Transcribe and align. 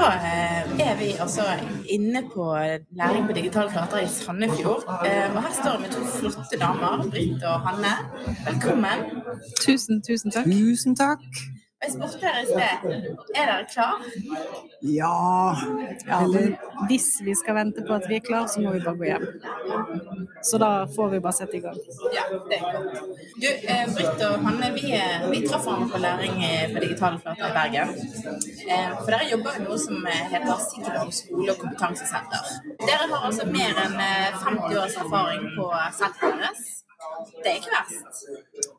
Eh, 0.00 0.80
er 0.88 0.96
vi 0.98 1.08
altså 1.20 1.42
inne 1.88 2.22
på 2.34 2.44
Læring 2.90 3.26
på 3.26 3.32
digital 3.32 3.70
flater 3.70 3.98
i 3.98 4.08
Sandefjord. 4.08 4.82
Eh, 5.06 5.36
og 5.36 5.42
her 5.42 5.52
står 5.62 5.76
vi 5.76 5.82
med 5.82 5.90
to 5.90 6.00
flotte 6.18 6.56
damer, 6.60 7.08
Britt 7.10 7.42
og 7.44 7.60
Hanne. 7.60 7.94
Velkommen. 8.48 8.98
Tusen, 9.60 10.02
tusen 10.08 10.30
takk. 10.30 10.44
Tusen 10.44 10.96
takk. 10.96 11.24
Jeg 11.80 11.92
spurte 11.94 12.18
dere 12.20 12.40
i 12.42 12.46
sted, 12.48 12.82
er 13.40 13.46
dere 13.48 13.64
klar? 13.70 14.02
Ja 14.84 15.12
Ja, 16.06 16.18
men 16.28 16.56
hvis 16.90 17.06
vi 17.24 17.32
skal 17.38 17.56
vente 17.56 17.84
på 17.88 17.94
at 17.96 18.04
vi 18.10 18.18
er 18.18 18.24
klar, 18.26 18.46
så 18.52 18.60
må 18.60 18.74
vi 18.74 18.82
bare 18.84 18.98
gå 19.00 19.06
hjem. 19.08 19.24
Så 20.44 20.58
da 20.60 20.68
får 20.96 21.08
vi 21.14 21.20
bare 21.24 21.36
sette 21.38 21.56
i 21.56 21.60
gang. 21.64 21.78
Ja, 22.16 22.24
det 22.50 22.58
er 22.58 22.66
godt. 22.74 22.98
Du, 23.40 23.46
eh, 23.74 23.86
Britt 23.96 24.24
og 24.28 24.44
Hanne, 24.44 24.68
vi, 24.76 24.92
eh, 24.98 25.24
vi 25.32 25.40
traff 25.46 25.64
hverandre 25.64 25.88
på 25.94 26.02
læring 26.04 26.36
eh, 26.44 26.66
på 26.74 26.82
digitale 26.84 27.20
flater 27.22 27.48
i 27.48 27.56
Bergen. 27.56 27.94
Eh, 28.68 28.90
for 29.00 29.10
dere 29.14 29.30
jobber 29.30 29.56
jo 29.58 29.64
noe 29.68 29.78
som 29.86 30.06
eh, 30.12 30.20
heter 30.34 30.60
Sikkerhet 30.66 31.14
skole- 31.22 31.54
og 31.54 31.62
kompetansesenter. 31.64 32.52
Dere 32.84 33.08
har 33.14 33.24
altså 33.30 33.48
mer 33.56 33.80
enn 33.86 33.96
eh, 34.04 34.36
50 34.44 34.76
års 34.84 35.00
erfaring 35.06 35.48
på 35.56 35.70
senteret 35.96 36.44
deres. 36.44 36.62
Det 37.40 37.54
er 37.54 37.58
ikke 37.62 37.74
verst. 37.78 38.76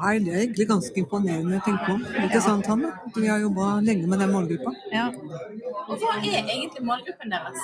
Nei, 0.00 0.14
det 0.24 0.32
er 0.32 0.42
egentlig 0.44 0.66
ganske 0.70 0.96
imponerende 1.02 1.58
å 1.58 1.64
tenke 1.64 1.86
på. 1.88 1.96
Ikke 2.24 2.40
sant, 2.44 2.68
Hanne? 2.70 2.92
Vi 3.16 3.28
har 3.28 3.42
jobba 3.42 3.72
lenge 3.84 4.08
med 4.08 4.22
den 4.22 4.32
målgruppa. 4.32 4.72
Ja. 4.94 5.08
Og 5.90 5.96
hva 6.00 6.14
er 6.20 6.38
egentlig 6.40 6.84
målgruppen 6.86 7.32
deres? 7.34 7.58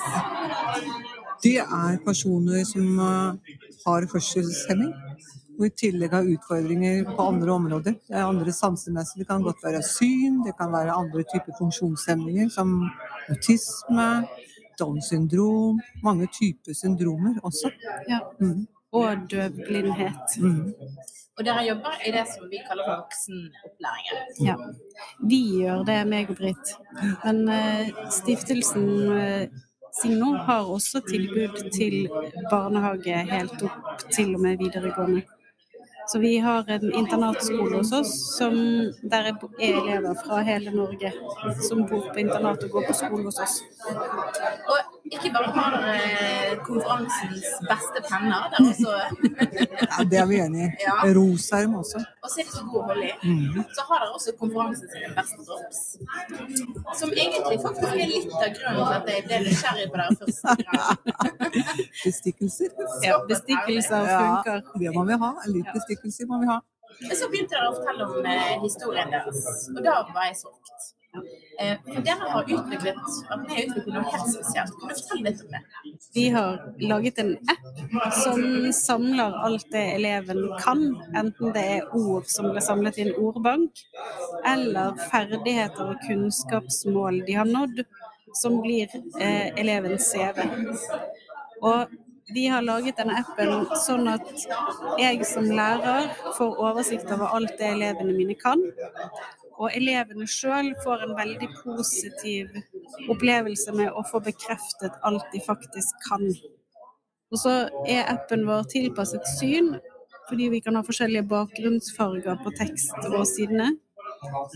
Det 1.41 1.55
er 1.63 1.97
personer 2.05 2.65
som 2.69 3.01
eh, 3.01 3.55
har 3.85 4.07
hørselshemming. 4.13 4.93
Og 5.57 5.65
i 5.65 5.73
tillegg 5.81 6.13
har 6.13 6.29
utfordringer 6.29 7.07
på 7.17 7.23
andre 7.31 7.53
områder. 7.55 7.95
Det 8.05 8.13
er 8.13 8.27
andre 8.27 8.53
sansemessige. 8.53 9.23
Det 9.23 9.29
kan 9.31 9.45
godt 9.45 9.63
være 9.65 9.81
syn, 9.85 10.43
det 10.45 10.53
kan 10.59 10.69
være 10.73 10.93
andre 10.93 11.25
typer 11.31 11.57
funksjonshemninger 11.57 12.51
som 12.53 12.75
autisme, 13.31 14.09
Downs 14.77 15.09
syndrom. 15.09 15.81
Mange 16.05 16.29
typer 16.29 16.77
syndromer 16.77 17.39
også. 17.41 17.73
ja. 18.09 18.21
Mm. 18.39 18.67
Og 18.93 19.25
døvblindhet. 19.31 20.37
Mm. 20.39 20.75
Og 21.37 21.45
dere 21.45 21.63
jobber 21.67 22.01
i 22.01 22.11
det 22.15 22.23
som 22.31 22.49
vi 22.49 22.59
kaller 22.65 22.87
for 22.87 23.03
voksenopplæringen. 23.03 24.23
Ja. 24.41 24.55
Vi 25.29 25.41
gjør 25.59 25.83
det, 25.85 25.99
meg 26.09 26.31
og 26.33 26.39
Britt. 26.39 26.73
Men 27.23 27.43
uh, 27.45 28.09
stiftelsen 28.09 28.87
uh, 29.13 29.45
Signo 30.01 30.33
har 30.47 30.65
også 30.65 31.01
tilbud 31.09 31.69
til 31.73 32.09
barnehage 32.51 33.21
helt 33.31 33.63
opp 33.69 34.05
til 34.13 34.35
og 34.35 34.41
med 34.41 34.57
videregående. 34.61 35.23
Så 36.07 36.19
vi 36.19 36.37
har 36.37 36.69
en 36.71 36.93
internatskole 36.93 37.77
hos 37.77 37.91
oss 37.91 38.11
som, 38.37 38.53
der 39.11 39.31
er 39.31 39.39
elever 39.59 40.13
fra 40.25 40.39
hele 40.41 40.71
Norge 40.71 41.11
som 41.67 41.81
bor 41.89 42.05
på 42.13 42.21
internat 42.21 42.63
og 42.63 42.69
går 42.69 42.85
på 42.87 42.93
skole 42.95 43.23
hos 43.25 43.39
oss. 43.43 43.57
Og 44.71 44.96
ikke 45.15 45.29
bare 45.35 45.51
har 45.55 45.75
dere 45.77 46.55
konferansens 46.67 47.45
beste 47.69 48.01
penner, 48.07 48.47
det 48.51 48.57
er 48.59 48.67
også 48.71 48.91
Ja, 49.87 50.03
det 50.11 50.19
er 50.21 50.27
vi 50.29 50.39
enig 50.43 50.63
i. 50.65 50.69
Ja. 50.83 50.95
Rosheim 51.17 51.75
også. 51.81 52.01
og 52.23 52.29
så 52.33 52.41
er 52.41 52.47
det 52.49 52.53
så 52.57 52.63
god 52.71 52.79
å 52.81 52.85
holde 52.89 53.07
i. 53.07 53.13
Mm. 53.23 53.59
Så 53.77 53.85
har 53.89 54.03
dere 54.03 54.13
også 54.17 54.33
konferansen 54.41 54.91
sin 54.93 55.15
beste 55.19 55.47
drops. 55.47 55.81
Som 57.01 57.13
egentlig 57.15 57.59
faktisk 57.65 57.91
er 57.93 58.11
litt 58.13 58.35
av 58.39 58.49
grunnen 58.57 58.83
til 58.83 58.95
at 58.99 59.11
jeg 59.13 59.27
ble 59.29 59.41
nysgjerrig 59.47 59.87
på 59.93 60.01
dere 60.01 60.19
første 60.21 60.57
gang. 60.63 61.53
Bestikkelser. 62.07 62.73
Ja, 63.07 63.19
bestikkelser 63.31 64.09
funker. 64.11 64.65
det 64.81 64.95
må 64.97 65.05
vi 65.11 65.21
ha. 65.23 65.31
Litt 65.55 65.71
bestikkelser 65.75 66.29
må 66.31 66.41
vi 66.43 66.51
ha. 66.51 66.59
Så 67.13 67.27
begynte 67.29 67.53
dere 67.55 67.69
å 67.71 67.75
fortelle 67.77 68.05
om 68.09 68.25
eh, 68.25 68.53
historien 68.63 69.11
deres, 69.13 69.43
og 69.75 69.83
da 69.85 69.99
var 70.15 70.29
jeg 70.31 70.37
solgt. 70.39 70.93
Eh, 71.59 71.77
for 71.93 72.01
dere 72.05 72.29
har 72.31 72.43
utviklet 72.43 72.97
har 73.29 73.39
utviklet 73.41 73.87
noe 73.89 74.03
helt 74.11 74.29
spesielt. 74.29 74.75
Kan 74.77 74.91
du 74.91 74.95
fortelle 74.99 75.31
litt 75.31 75.41
om 75.41 75.55
det? 75.55 75.61
Vi 76.13 76.25
har 76.35 76.59
laget 76.91 77.21
en 77.23 77.31
app 77.53 78.11
som 78.19 78.43
samler 78.77 79.37
alt 79.47 79.65
det 79.73 79.85
eleven 79.95 80.43
kan, 80.61 80.83
enten 81.17 81.55
det 81.57 81.65
er 81.77 81.95
ord 81.97 82.29
som 82.29 82.51
blir 82.51 82.65
samlet 82.65 82.99
i 83.01 83.07
en 83.07 83.15
ordbank, 83.17 83.83
eller 84.45 84.97
ferdigheter 85.09 85.93
og 85.95 86.03
kunnskapsmål 86.05 87.23
de 87.25 87.39
har 87.41 87.49
nådd, 87.49 87.85
som 88.37 88.61
blir 88.61 88.93
eh, 89.17 89.49
elevens 89.57 90.11
CV. 90.13 90.43
Og 91.65 91.97
vi 92.33 92.47
har 92.47 92.61
laget 92.61 92.97
denne 92.99 93.21
appen 93.21 93.69
sånn 93.79 94.09
at 94.11 94.27
jeg 94.99 95.23
som 95.25 95.45
lærer 95.47 96.09
får 96.35 96.57
oversikt 96.59 97.11
over 97.15 97.31
alt 97.37 97.53
det 97.59 97.69
elevene 97.71 98.15
mine 98.17 98.35
kan. 98.37 98.61
Og 99.57 99.73
elevene 99.73 100.27
sjøl 100.29 100.73
får 100.83 101.03
en 101.05 101.15
veldig 101.17 101.49
positiv 101.63 102.53
opplevelse 103.09 103.73
med 103.77 103.89
å 103.89 104.03
få 104.05 104.21
bekreftet 104.25 104.99
alt 105.07 105.25
de 105.33 105.41
faktisk 105.45 106.05
kan. 106.07 106.27
Og 107.33 107.41
så 107.41 107.55
er 107.89 108.07
appen 108.11 108.45
vår 108.47 108.69
tilpasset 108.71 109.25
syn, 109.39 109.73
fordi 110.29 110.51
vi 110.53 110.61
kan 110.63 110.77
ha 110.77 110.85
forskjellige 110.85 111.27
bakgrunnsfarger 111.31 112.39
på 112.43 112.53
tekst 112.59 113.09
og 113.09 113.23
sidene. 113.27 113.73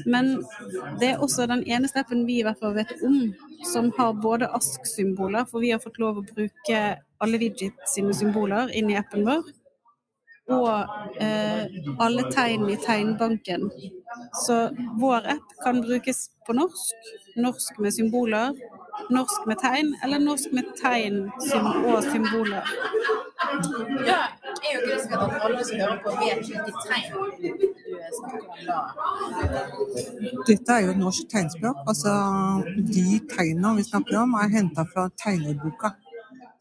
Men 0.06 0.36
det 1.00 1.12
er 1.12 1.24
også 1.24 1.46
den 1.50 1.64
eneste 1.68 2.02
appen 2.02 2.26
vi 2.28 2.40
i 2.40 2.46
hvert 2.46 2.60
fall 2.62 2.76
vet 2.76 2.94
om 3.06 3.18
som 3.68 3.92
har 3.98 4.14
både 4.14 4.50
ASK-symboler, 4.58 5.46
for 5.50 5.62
vi 5.62 5.72
har 5.74 5.82
fått 5.84 6.00
lov 6.02 6.22
å 6.22 6.26
bruke 6.26 6.80
alle 7.22 7.42
Widget 7.42 7.90
sine 7.90 8.14
symboler 8.18 8.72
inn 8.78 8.90
i 8.90 8.98
appen 8.98 9.26
vår, 9.28 9.44
og 10.52 11.22
eh, 11.22 11.68
alle 12.02 12.26
tegn 12.34 12.66
i 12.74 12.80
tegnbanken. 12.82 13.70
Så 14.34 14.70
vår 15.00 15.28
app 15.28 15.58
kan 15.64 15.82
brukes 15.82 16.30
på 16.48 16.54
norsk, 16.54 16.96
norsk 17.36 17.80
med 17.80 17.94
symboler, 17.94 18.54
norsk 19.10 19.46
med 19.48 19.60
tegn, 19.60 19.96
eller 20.04 20.20
norsk 20.20 20.54
med 20.56 20.72
tegn 20.82 21.26
som 21.50 21.68
og 21.86 22.04
symboler. 22.04 22.64
Jeg 24.06 24.16
er 24.16 24.74
jo 24.74 24.80
ikke 24.82 25.00
sikker 25.04 25.24
at 25.26 25.46
alle 25.46 25.66
som 25.68 25.82
hører 25.84 26.00
på, 26.04 26.14
vet 26.22 26.40
hvilke 26.48 26.74
tegn 26.86 27.12
du 27.12 27.58
snakker 28.20 28.48
om 28.48 28.64
da. 28.70 28.80
Dette 30.48 30.78
er 30.78 30.88
jo 30.88 30.98
norsk 31.02 31.28
tegnspråk. 31.34 31.84
Altså, 31.88 32.16
de 32.96 33.06
tegnene 33.36 33.76
vi 33.80 33.88
snakker 33.90 34.22
om, 34.24 34.36
er 34.40 34.56
henta 34.56 34.88
fra 34.94 35.10
tegnerboka. 35.24 35.96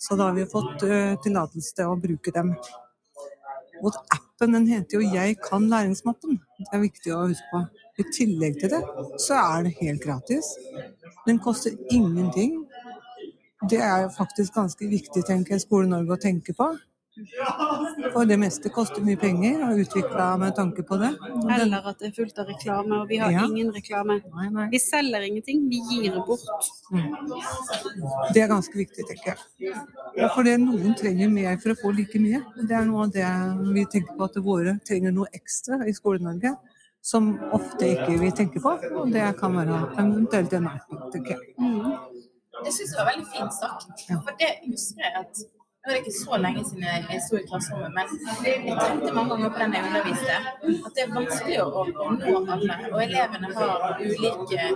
Så 0.01 0.17
da 0.17 0.31
har 0.31 0.39
vi 0.39 0.49
fått 0.49 0.87
uh, 0.89 1.15
tillatelse 1.23 1.75
til 1.77 1.91
å 1.93 1.99
bruke 2.01 2.33
dem. 2.35 2.55
Og 3.81 3.97
appen 4.13 4.55
den 4.55 4.67
heter 4.67 4.99
jo 4.99 5.01
'Jeg 5.01 5.37
kan 5.51 5.63
læringsmappen'. 5.73 6.39
Det 6.59 6.73
er 6.73 6.79
viktig 6.79 7.13
å 7.15 7.27
huske 7.29 7.49
på. 7.53 7.65
I 7.99 8.05
tillegg 8.17 8.61
til 8.61 8.71
det, 8.71 8.83
så 9.19 9.35
er 9.35 9.63
det 9.63 9.75
helt 9.81 10.03
gratis. 10.03 10.45
Den 11.27 11.39
koster 11.39 11.71
ingenting. 11.91 12.67
Det 13.71 13.81
er 13.81 14.09
faktisk 14.09 14.55
ganske 14.55 14.89
viktig, 14.89 15.25
tenker 15.25 15.55
jeg, 15.55 15.61
Skole-Norge 15.61 16.13
å 16.17 16.21
tenke 16.21 16.55
på. 16.57 16.69
For 18.15 18.25
det 18.29 18.37
meste 18.39 18.71
koster 18.73 19.03
mye 19.03 19.19
penger, 19.19 19.61
og 19.67 19.81
utvikla 19.83 20.29
med 20.39 20.55
tanke 20.57 20.85
på 20.87 20.97
det. 21.01 21.11
Eller 21.57 21.89
at 21.91 21.99
det 21.99 22.11
er 22.11 22.15
fullt 22.17 22.39
av 22.39 22.47
reklame, 22.49 23.01
og 23.03 23.09
vi 23.11 23.19
har 23.19 23.33
Ja. 23.33 23.45
ingen 23.47 23.73
reklame. 23.75 24.21
Nei, 24.35 24.49
nei. 24.49 24.69
Vi 24.71 24.79
selger 24.79 25.21
ingenting, 25.27 25.69
vi 25.69 25.81
gir 25.91 26.15
bort. 26.27 26.41
Det 28.33 28.43
er 28.43 28.49
ganske 28.49 28.73
viktig, 28.79 29.05
tenker 29.11 29.35
jeg. 29.35 29.75
Ja, 30.17 30.29
for 30.35 30.43
det 30.45 30.59
noen 30.61 30.95
trenger 30.97 31.29
mer 31.31 31.57
for 31.59 31.71
å 31.75 31.79
få 31.83 31.93
like 31.97 32.19
mye. 32.19 32.45
Det 32.57 32.71
er 32.71 32.85
noe 32.85 33.05
av 33.05 33.13
det 33.13 33.27
vi 33.75 33.85
tenker 33.87 34.17
på 34.17 34.25
at 34.25 34.35
våre 34.43 34.79
trenger 34.87 35.13
noe 35.13 35.27
ekstra 35.35 35.83
i 35.87 35.93
Skole-Norge. 35.93 36.57
Som 37.03 37.39
ofte 37.53 37.87
ikke 37.97 38.19
vi 38.21 38.31
tenker 38.31 38.61
på. 38.61 38.79
Og 39.01 39.11
det 39.11 39.37
kan 39.39 39.53
være 39.57 39.97
eventuelt 39.99 40.53
en 40.53 40.67
app, 40.69 40.87
tenker 41.13 41.31
jeg. 41.31 41.55
Det 42.63 42.73
syns 42.73 42.91
jeg 42.93 42.99
var 42.99 43.07
veldig 43.13 43.27
fint 43.33 43.53
sagt. 43.55 44.05
For 44.07 44.33
det 44.39 44.51
husker 44.69 45.01
jeg 45.01 45.13
at 45.17 45.39
nå 45.81 45.89
er 45.91 45.95
det 45.97 46.01
ikke 46.03 46.19
så 46.25 46.37
lenge 46.45 46.63
siden 46.69 46.83
jeg 46.85 47.21
sto 47.25 47.39
i 47.39 47.47
klasserommet, 47.49 47.93
men 47.97 48.07
jeg 48.45 48.75
tenkte 48.81 49.13
mange 49.17 49.31
ganger 49.33 49.53
på 49.55 49.61
den 49.63 49.77
jeg 49.77 49.85
underviste, 49.89 50.35
at 50.87 50.91
det 50.97 51.05
er 51.05 51.15
vanskelig 51.15 51.57
å, 51.63 51.85
nå 52.19 52.35
alle. 52.55 52.77
Og 52.91 52.99
elevene 53.07 53.53
har 53.57 53.87
ulike 54.03 54.67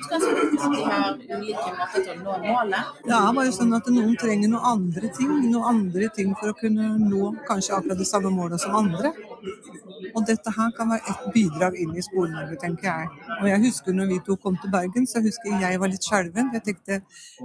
utgangspunkt. 0.00 0.66
De 0.74 0.82
har 0.88 1.14
ulike 1.14 1.68
måter 1.78 2.02
til 2.08 2.10
å 2.10 2.18
nå 2.24 2.34
målet. 2.48 2.90
Det 3.06 3.14
er 3.20 3.30
bare 3.38 3.54
sånn 3.60 3.78
at 3.78 3.92
noen 3.94 4.18
trenger 4.18 4.50
noen 4.56 4.68
andre 4.72 5.12
ting. 5.20 5.30
Noen 5.46 5.70
andre 5.76 6.10
ting 6.18 6.34
for 6.40 6.50
å 6.50 6.58
kunne 6.58 6.90
nå 7.06 7.32
kanskje 7.46 7.78
akkurat 7.78 8.02
det 8.02 8.10
samme 8.10 8.34
målet 8.34 8.66
som 8.66 8.74
andre. 8.82 9.14
Og 10.14 10.24
dette 10.26 10.52
her 10.56 10.70
kan 10.76 10.90
være 10.92 11.12
et 11.12 11.26
bidrag 11.34 11.76
inn 11.82 11.94
i 11.96 12.04
Skole-Norge, 12.04 12.58
tenker 12.62 12.88
jeg. 12.88 13.08
Og 13.40 13.48
jeg 13.50 13.62
husker 13.66 13.96
når 13.96 14.10
vi 14.12 14.18
to 14.26 14.36
kom 14.42 14.56
til 14.62 14.72
Bergen, 14.72 15.06
så 15.06 15.22
husker 15.24 15.52
jeg 15.52 15.62
jeg 15.64 15.80
var 15.82 15.92
litt 15.92 16.06
skjelven. 16.06 16.52
Jeg 16.56 16.64
tenkte 16.66 17.00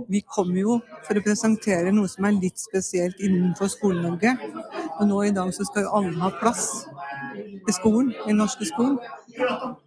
vi 0.09 0.23
kommer 0.35 0.59
jo 0.61 0.79
for 1.07 1.19
å 1.19 1.25
presentere 1.25 1.93
noe 1.95 2.11
som 2.11 2.29
er 2.29 2.37
litt 2.39 2.61
spesielt 2.61 3.21
innenfor 3.23 3.71
Skole-Norge. 3.73 4.35
Og 4.99 5.07
nå 5.09 5.23
i 5.27 5.33
dag 5.35 5.51
så 5.55 5.67
skal 5.69 5.87
jo 5.87 5.95
alle 5.99 6.15
ha 6.21 6.31
plass 6.39 6.67
i 7.67 7.75
skolen, 7.75 8.13
i 8.29 8.35
norske 8.35 8.67
skolen. 8.67 8.97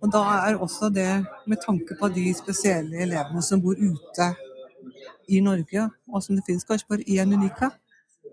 Og 0.03 0.11
da 0.13 0.23
er 0.49 0.61
også 0.63 0.91
det 0.95 1.11
med 1.47 1.63
tanke 1.65 1.97
på 2.01 2.11
de 2.15 2.29
spesielle 2.35 3.03
elevene 3.07 3.43
som 3.43 3.63
bor 3.63 3.79
ute 3.79 4.31
i 5.29 5.41
Norge, 5.43 5.89
og 6.13 6.23
som 6.23 6.37
det 6.39 6.45
finnes 6.47 6.67
kanskje 6.67 6.89
bare 6.89 7.07
én 7.11 7.35
Unika. 7.35 7.71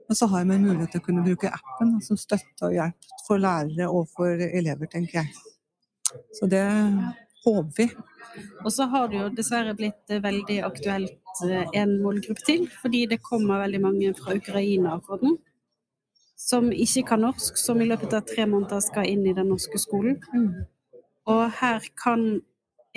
Og 0.10 0.18
så 0.18 0.28
har 0.32 0.46
vi 0.46 0.60
mulighet 0.60 0.92
til 0.94 1.02
å 1.02 1.06
kunne 1.06 1.24
bruke 1.26 1.52
appen 1.54 1.96
som 2.04 2.20
støtte 2.20 2.68
og 2.68 2.76
hjelp 2.76 3.12
for 3.28 3.42
lærere 3.42 3.90
og 3.90 4.10
for 4.12 4.42
elever, 4.50 4.90
tenker 4.92 5.22
jeg. 5.22 5.32
Så 6.38 6.50
det 6.52 6.66
håper 7.46 7.72
vi. 7.78 7.88
Og 8.66 8.74
så 8.74 8.88
har 8.90 9.10
det 9.10 9.20
jo 9.20 9.32
dessverre 9.38 9.76
blitt 9.78 10.12
eh, 10.12 10.22
veldig 10.24 10.60
aktuelt 10.66 11.42
eh, 11.46 11.66
en 11.80 11.98
målgruppe 12.02 12.46
til, 12.46 12.68
fordi 12.82 13.06
det 13.12 13.22
kommer 13.26 13.62
veldig 13.64 13.82
mange 13.84 14.14
fra 14.18 14.36
Ukraina 14.38 14.96
akkurat 14.98 15.26
nå. 15.26 15.36
Som 16.40 16.72
ikke 16.74 17.06
kan 17.14 17.24
norsk, 17.24 17.58
som 17.60 17.82
i 17.82 17.88
løpet 17.88 18.16
av 18.18 18.26
tre 18.28 18.48
måneder 18.50 18.82
skal 18.84 19.08
inn 19.08 19.24
i 19.30 19.36
den 19.38 19.52
norske 19.54 19.80
skolen. 19.80 20.18
Og 21.30 21.44
her 21.62 21.86
kan 21.96 22.26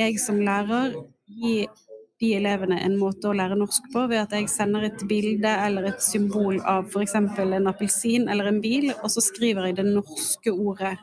jeg 0.00 0.18
som 0.18 0.40
lærer 0.42 0.96
gi 1.30 1.66
de 2.20 2.30
elevene 2.38 2.78
en 2.80 2.96
måte 2.96 3.28
å 3.28 3.34
lære 3.36 3.58
norsk 3.60 3.90
på 3.92 4.06
ved 4.08 4.22
at 4.22 4.32
jeg 4.32 4.48
sender 4.48 4.86
et 4.88 5.02
bilde 5.08 5.50
eller 5.66 5.90
et 5.90 6.00
symbol 6.04 6.56
av 6.64 6.88
f.eks. 6.88 7.14
en 7.18 7.68
appelsin 7.68 8.28
eller 8.32 8.48
en 8.48 8.60
bil, 8.64 8.88
og 9.02 9.12
så 9.12 9.24
skriver 9.24 9.68
jeg 9.68 9.78
det 9.80 9.86
norske 9.90 10.52
ordet. 10.52 10.94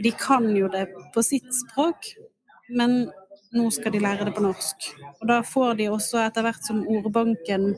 De 0.00 0.12
kan 0.16 0.48
jo 0.56 0.70
det 0.72 0.86
på 1.12 1.24
sitt 1.24 1.48
språk, 1.56 2.08
men 2.68 3.06
nå 3.56 3.68
skal 3.72 3.92
de 3.92 4.00
lære 4.00 4.28
det 4.28 4.34
på 4.36 4.44
norsk. 4.44 4.88
Og 5.20 5.28
da 5.28 5.42
får 5.44 5.76
de 5.80 5.90
også 5.92 6.20
etter 6.24 6.44
hvert 6.44 6.64
som 6.64 6.82
ordbanken 6.96 7.70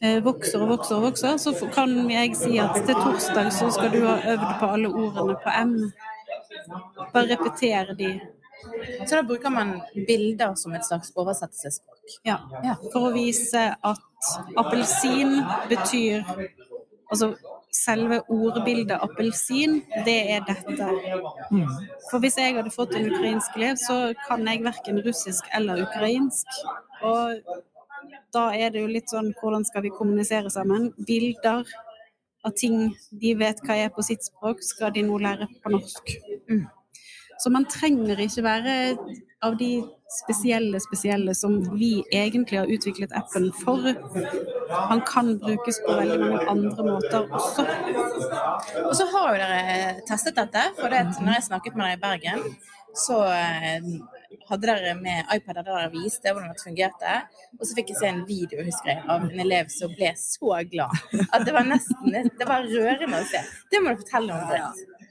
eh, 0.00 0.20
vokser 0.24 0.62
og 0.64 0.76
vokser 0.76 0.98
og 0.98 1.08
vokser, 1.08 1.40
så 1.40 1.72
kan 1.74 1.96
jeg 2.10 2.36
si 2.38 2.60
at 2.60 2.76
til 2.84 3.00
torsdag 3.00 3.48
så 3.52 3.72
skal 3.72 3.92
du 3.96 4.02
ha 4.06 4.18
øvd 4.34 4.48
på 4.60 4.70
alle 4.76 4.92
ordene 4.92 5.40
på 5.40 5.56
M. 5.64 5.76
Bare 7.12 7.28
repetere 7.32 7.96
de. 7.98 8.14
Så 9.06 9.16
da 9.16 9.22
bruker 9.26 9.50
man 9.50 9.80
bilder 10.06 10.54
som 10.58 10.74
et 10.76 10.86
slags 10.86 11.12
oversettelsesspråk. 11.18 12.18
Ja. 12.28 12.38
For 12.92 13.08
å 13.08 13.14
vise 13.14 13.70
at 13.74 14.34
appelsin 14.56 15.40
betyr 15.70 16.26
Altså 17.12 17.34
selve 17.72 18.22
ordbildet 18.32 19.00
appelsin, 19.04 19.82
det 20.06 20.18
er 20.32 20.44
dette. 20.48 20.88
For 22.10 22.22
hvis 22.22 22.38
jeg 22.40 22.56
hadde 22.56 22.72
fått 22.72 22.94
en 22.96 23.08
ukrainsk 23.10 23.56
elev, 23.56 23.76
så 23.80 23.96
kan 24.26 24.44
jeg 24.48 24.64
verken 24.64 25.00
russisk 25.04 25.48
eller 25.56 25.82
ukrainsk. 25.86 26.60
Og 27.04 27.40
da 28.32 28.48
er 28.56 28.72
det 28.72 28.84
jo 28.84 28.92
litt 28.92 29.12
sånn 29.12 29.32
hvordan 29.40 29.64
skal 29.68 29.86
vi 29.86 29.94
kommunisere 29.96 30.52
sammen? 30.52 30.90
Bilder 31.08 31.68
av 32.44 32.54
ting 32.58 32.92
de 33.22 33.34
vet 33.38 33.60
hva 33.66 33.76
er 33.78 33.92
på 33.94 34.04
sitt 34.04 34.24
språk, 34.26 34.62
skal 34.64 34.92
de 34.94 35.04
nå 35.06 35.18
lære 35.22 35.48
på 35.62 35.72
norsk. 35.72 36.16
Så 37.42 37.50
man 37.50 37.66
trenger 37.66 38.20
ikke 38.22 38.44
være 38.46 38.74
av 39.42 39.56
de 39.58 39.70
spesielle, 40.12 40.78
spesielle 40.80 41.34
som 41.34 41.56
vi 41.74 42.04
egentlig 42.14 42.60
har 42.60 42.70
utviklet 42.70 43.14
appen 43.18 43.48
for. 43.62 43.88
Han 44.70 45.02
kan 45.08 45.32
brukes 45.42 45.80
på 45.82 45.96
veldig 45.98 46.20
mange 46.20 46.44
andre 46.52 46.86
måter 46.86 47.26
også. 47.40 47.66
Og 48.84 48.94
så 48.98 49.08
har 49.14 49.32
jo 49.32 49.40
dere 49.42 50.06
testet 50.06 50.38
dette, 50.38 50.68
for 50.78 50.94
det, 50.94 51.02
når 51.18 51.38
jeg 51.38 51.48
snakket 51.48 51.78
med 51.78 51.88
dere 51.88 51.98
i 51.98 52.02
Bergen, 52.06 52.46
så 52.94 53.18
eh, 53.32 53.90
hadde 54.50 54.68
dere 54.68 54.94
med 55.00 55.34
iPader 55.34 55.64
der 55.64 55.72
dere 55.72 55.92
viste 55.96 56.30
hvordan 56.30 56.52
det 56.52 56.62
fungerte. 56.62 57.18
Og 57.58 57.66
så 57.66 57.74
fikk 57.76 57.90
jeg 57.92 58.02
se 58.02 58.10
en 58.12 58.24
video 58.28 58.62
husker 58.62 58.94
jeg, 58.94 59.04
av 59.08 59.26
en 59.26 59.44
elev 59.46 59.72
som 59.72 59.92
ble 59.96 60.12
så 60.20 60.60
glad 60.70 61.24
at 61.32 61.46
det 61.48 61.56
var 61.56 61.66
nesten 61.66 62.12
det 62.12 62.48
var 62.48 62.68
rørende 62.68 63.22
å 63.24 63.30
se. 63.32 63.42
Det 63.72 63.82
må 63.82 63.96
du 63.96 64.04
fortelle 64.04 64.36
om. 64.36 64.52
Britt. 64.52 65.01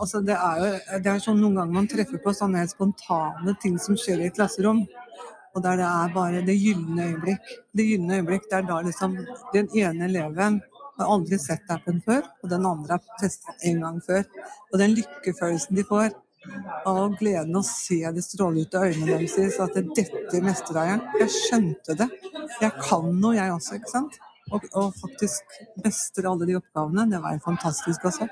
Altså, 0.00 0.22
det 0.24 0.36
er 0.36 0.60
jo 0.62 1.00
det 1.04 1.12
er 1.12 1.22
sånn 1.22 1.40
noen 1.42 1.58
ganger 1.60 1.76
man 1.76 1.88
treffer 1.90 2.22
på 2.24 2.32
sånne 2.36 2.62
helt 2.62 2.72
spontane 2.72 3.54
ting 3.62 3.76
som 3.82 3.98
skjer 4.00 4.22
i 4.22 4.30
et 4.30 4.36
klasserom. 4.38 4.86
Og 5.54 5.62
der 5.64 5.80
det 5.80 5.86
er 5.88 6.14
bare 6.14 6.42
det 6.46 6.56
gylne 6.56 7.10
øyeblikk. 7.10 7.52
Det 7.76 7.86
gylne 7.86 8.20
øyeblikk, 8.20 8.46
det 8.50 8.60
er 8.60 8.68
da 8.68 8.80
liksom 8.86 9.16
den 9.52 9.68
ene 9.76 10.06
eleven 10.06 10.60
har 11.00 11.12
aldri 11.14 11.38
sett 11.40 11.70
appen 11.72 12.00
før, 12.04 12.26
og 12.42 12.50
den 12.52 12.66
andre 12.68 12.98
har 12.98 13.20
testet 13.20 13.64
en 13.68 13.80
gang 13.84 14.00
før. 14.04 14.24
Og 14.70 14.80
den 14.82 14.96
lykkefølelsen 14.98 15.78
de 15.78 15.84
får 15.88 16.10
av 16.88 17.16
gleden 17.20 17.56
å 17.56 17.62
se 17.66 18.00
det 18.14 18.24
stråle 18.24 18.64
ut 18.64 18.76
av 18.78 18.88
øynene 18.88 19.18
deres, 19.20 19.58
at 19.60 19.76
dette 19.76 20.42
mestrer 20.44 20.92
jeg. 20.92 21.00
Jeg 21.22 21.34
skjønte 21.36 21.96
det. 22.00 22.08
Jeg 22.60 22.72
kan 22.80 23.10
noe, 23.12 23.36
jeg 23.36 23.56
også, 23.56 23.80
ikke 23.80 23.92
sant? 23.92 24.20
Og, 24.50 24.64
og 24.74 24.94
faktisk 24.98 25.60
mestre 25.84 26.30
alle 26.30 26.48
de 26.48 26.56
oppgavene. 26.58 27.06
Det 27.10 27.20
var 27.22 27.42
fantastisk 27.44 28.08
se. 28.16 28.28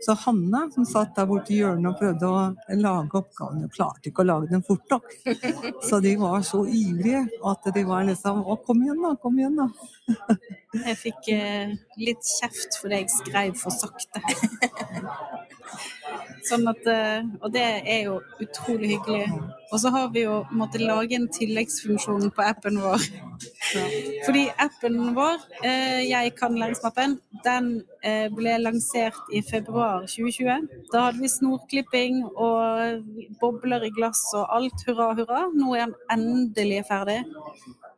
Så 0.00 0.14
Hanne, 0.22 0.62
som 0.72 0.86
satt 0.88 1.12
der 1.16 1.26
borte 1.28 1.52
i 1.52 1.58
hjørnet 1.60 1.90
og 1.90 1.98
prøvde 2.00 2.28
å 2.30 2.78
lage 2.80 3.18
oppgavene, 3.20 3.68
klarte 3.72 4.08
ikke 4.08 4.24
å 4.24 4.28
lage 4.30 4.48
dem 4.52 4.62
fort 4.64 4.94
nok. 4.94 5.10
Så 5.88 6.00
de 6.00 6.14
var 6.20 6.40
så 6.46 6.62
ivrige 6.64 7.26
at 7.50 7.68
de 7.74 7.84
var 7.88 8.06
liksom 8.08 8.40
Å, 8.40 8.56
kom 8.64 8.80
igjen, 8.84 9.02
da! 9.04 9.12
Kom 9.20 9.36
igjen, 9.38 9.60
da! 9.60 9.68
Jeg 10.88 10.96
fikk 10.96 11.32
eh, 11.34 11.72
litt 12.00 12.24
kjeft 12.38 12.76
fordi 12.78 13.00
jeg 13.00 13.10
skrev 13.10 13.56
for 13.58 13.74
sakte. 13.74 14.22
Sånn 16.48 16.64
at, 16.70 16.86
eh, 16.88 17.26
og 17.44 17.52
det 17.52 17.62
er 17.62 18.06
jo 18.06 18.16
utrolig 18.40 18.94
hyggelig. 18.94 19.26
Og 19.70 19.80
så 19.82 19.90
har 19.94 20.08
vi 20.14 20.24
jo 20.24 20.40
måttet 20.56 20.82
lage 20.82 21.16
en 21.18 21.28
tilleggsfunksjon 21.30 22.30
på 22.34 22.44
appen 22.44 22.80
vår. 22.80 23.04
Fordi 24.26 24.44
appen 24.64 24.98
vår, 25.16 25.44
eh, 25.62 26.00
Jeg 26.08 26.34
kan 26.36 26.56
læringsmappen, 26.56 27.18
den 27.44 27.84
eh, 28.02 28.28
ble 28.28 28.56
lansert 28.58 29.20
i 29.32 29.42
februar 29.42 30.06
2020. 30.06 30.68
Da 30.92 31.06
hadde 31.06 31.20
vi 31.20 31.28
snorklipping 31.28 32.24
og 32.36 33.04
bobler 33.40 33.84
i 33.84 33.90
glass 33.90 34.22
og 34.34 34.46
alt. 34.56 34.86
Hurra, 34.86 35.12
hurra. 35.14 35.42
Nå 35.54 35.74
er 35.74 35.86
den 35.86 35.94
endelig 36.10 36.84
ferdig. 36.88 37.24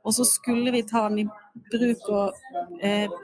Og 0.04 0.12
så 0.12 0.24
skulle 0.26 0.72
vi 0.72 0.82
ta 0.82 1.08
den 1.08 1.18
i 1.18 1.28
bruk 1.70 2.08
og 2.08 2.34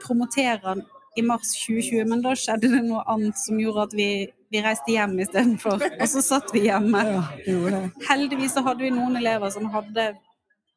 promotere 0.01 0.59
den 0.63 0.85
i 1.17 1.21
mars 1.21 1.53
2020, 1.67 2.05
men 2.09 2.21
da 2.23 2.35
skjedde 2.37 2.71
det 2.73 2.83
noe 2.85 3.03
annet 3.11 3.39
som 3.39 3.59
gjorde 3.59 3.87
at 3.89 3.95
vi, 3.97 4.09
vi 4.51 4.61
reiste 4.65 4.95
hjem 4.95 5.19
istedenfor. 5.23 5.83
Og 6.01 6.07
så 6.09 6.23
satt 6.25 6.53
vi 6.55 6.65
hjemme. 6.67 7.03
Ja. 7.05 7.83
Heldigvis 8.09 8.55
så 8.57 8.63
hadde 8.65 8.85
vi 8.85 8.91
noen 8.95 9.19
elever 9.19 9.53
som 9.53 9.69
hadde 9.73 10.11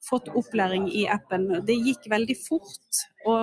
fått 0.02 0.28
opplæring 0.34 0.88
i 0.90 1.04
appen. 1.10 1.46
Det 1.66 1.76
gikk 1.78 2.08
veldig 2.10 2.34
fort 2.42 3.02
å 3.28 3.34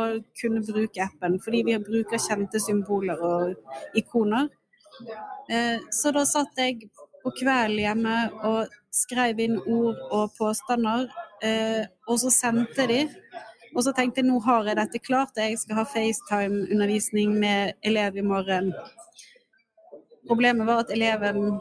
kunne 0.41 0.63
bruke 0.67 1.03
appen, 1.05 1.37
fordi 1.43 1.63
vi 1.69 1.77
bruker 1.79 2.19
kjente 2.19 2.59
symboler 2.59 3.21
og 3.23 3.99
ikoner. 3.99 4.49
Eh, 5.49 5.79
Så 5.91 6.11
da 6.11 6.25
satt 6.27 6.57
jeg 6.59 6.89
på 7.23 7.31
kvelden 7.39 7.79
hjemme 7.79 8.17
og 8.43 8.75
skrev 8.91 9.39
inn 9.39 9.57
ord 9.59 9.99
og 10.11 10.35
påstander, 10.37 11.07
eh, 11.43 11.85
og 12.07 12.19
så 12.19 12.31
sendte 12.33 12.87
de. 12.87 13.01
Og 13.75 13.83
så 13.85 13.93
tenkte 13.95 14.19
jeg 14.21 14.27
nå 14.27 14.39
har 14.43 14.65
jeg 14.65 14.79
dette 14.79 14.99
klart, 14.99 15.37
jeg 15.37 15.59
skal 15.61 15.79
ha 15.79 15.85
FaceTime-undervisning 15.85 17.35
med 17.39 17.73
elev 17.85 18.17
i 18.17 18.25
morgen. 18.25 18.73
Problemet 20.29 20.67
var 20.69 20.85
at 20.85 20.93
eleven 20.93 21.59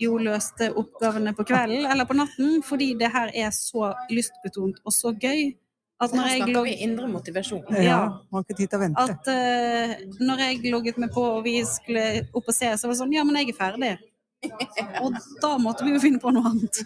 jo 0.00 0.18
løste 0.18 0.72
oppgavene 0.80 1.34
på 1.36 1.44
kvelden 1.46 1.86
eller 1.86 2.08
på 2.08 2.16
natten, 2.18 2.62
fordi 2.66 2.94
det 2.98 3.10
her 3.14 3.30
er 3.34 3.52
så 3.54 3.92
lystbetont 4.10 4.80
og 4.84 4.94
så 4.94 5.12
gøy 5.14 5.52
at 5.98 6.14
når 6.14 6.28
jeg 6.30 6.52
log 6.54 6.68
indre 6.70 7.08
motivasjon. 7.10 7.64
Ja, 7.82 7.98
man 8.30 8.38
har 8.38 8.44
ikke 8.46 8.58
tid 8.60 8.70
til 8.70 8.78
å 8.78 8.82
vente. 8.84 9.02
at 9.02 9.30
uh, 9.32 9.94
når 10.22 10.44
jeg 10.44 10.70
logget 10.70 11.00
meg 11.02 11.10
på 11.14 11.24
og 11.38 11.42
vi 11.46 11.56
skulle 11.66 12.04
opp 12.30 12.46
og 12.46 12.54
se, 12.54 12.70
så 12.78 12.86
var 12.86 12.94
det 12.94 13.00
sånn 13.00 13.16
Ja, 13.16 13.26
men 13.26 13.40
jeg 13.40 13.52
er 13.52 13.58
ferdig. 13.58 13.96
Og 15.02 15.16
da 15.42 15.56
måtte 15.58 15.82
vi 15.82 15.96
jo 15.96 15.98
finne 15.98 16.20
på 16.22 16.30
noe 16.30 16.46
annet. 16.46 16.76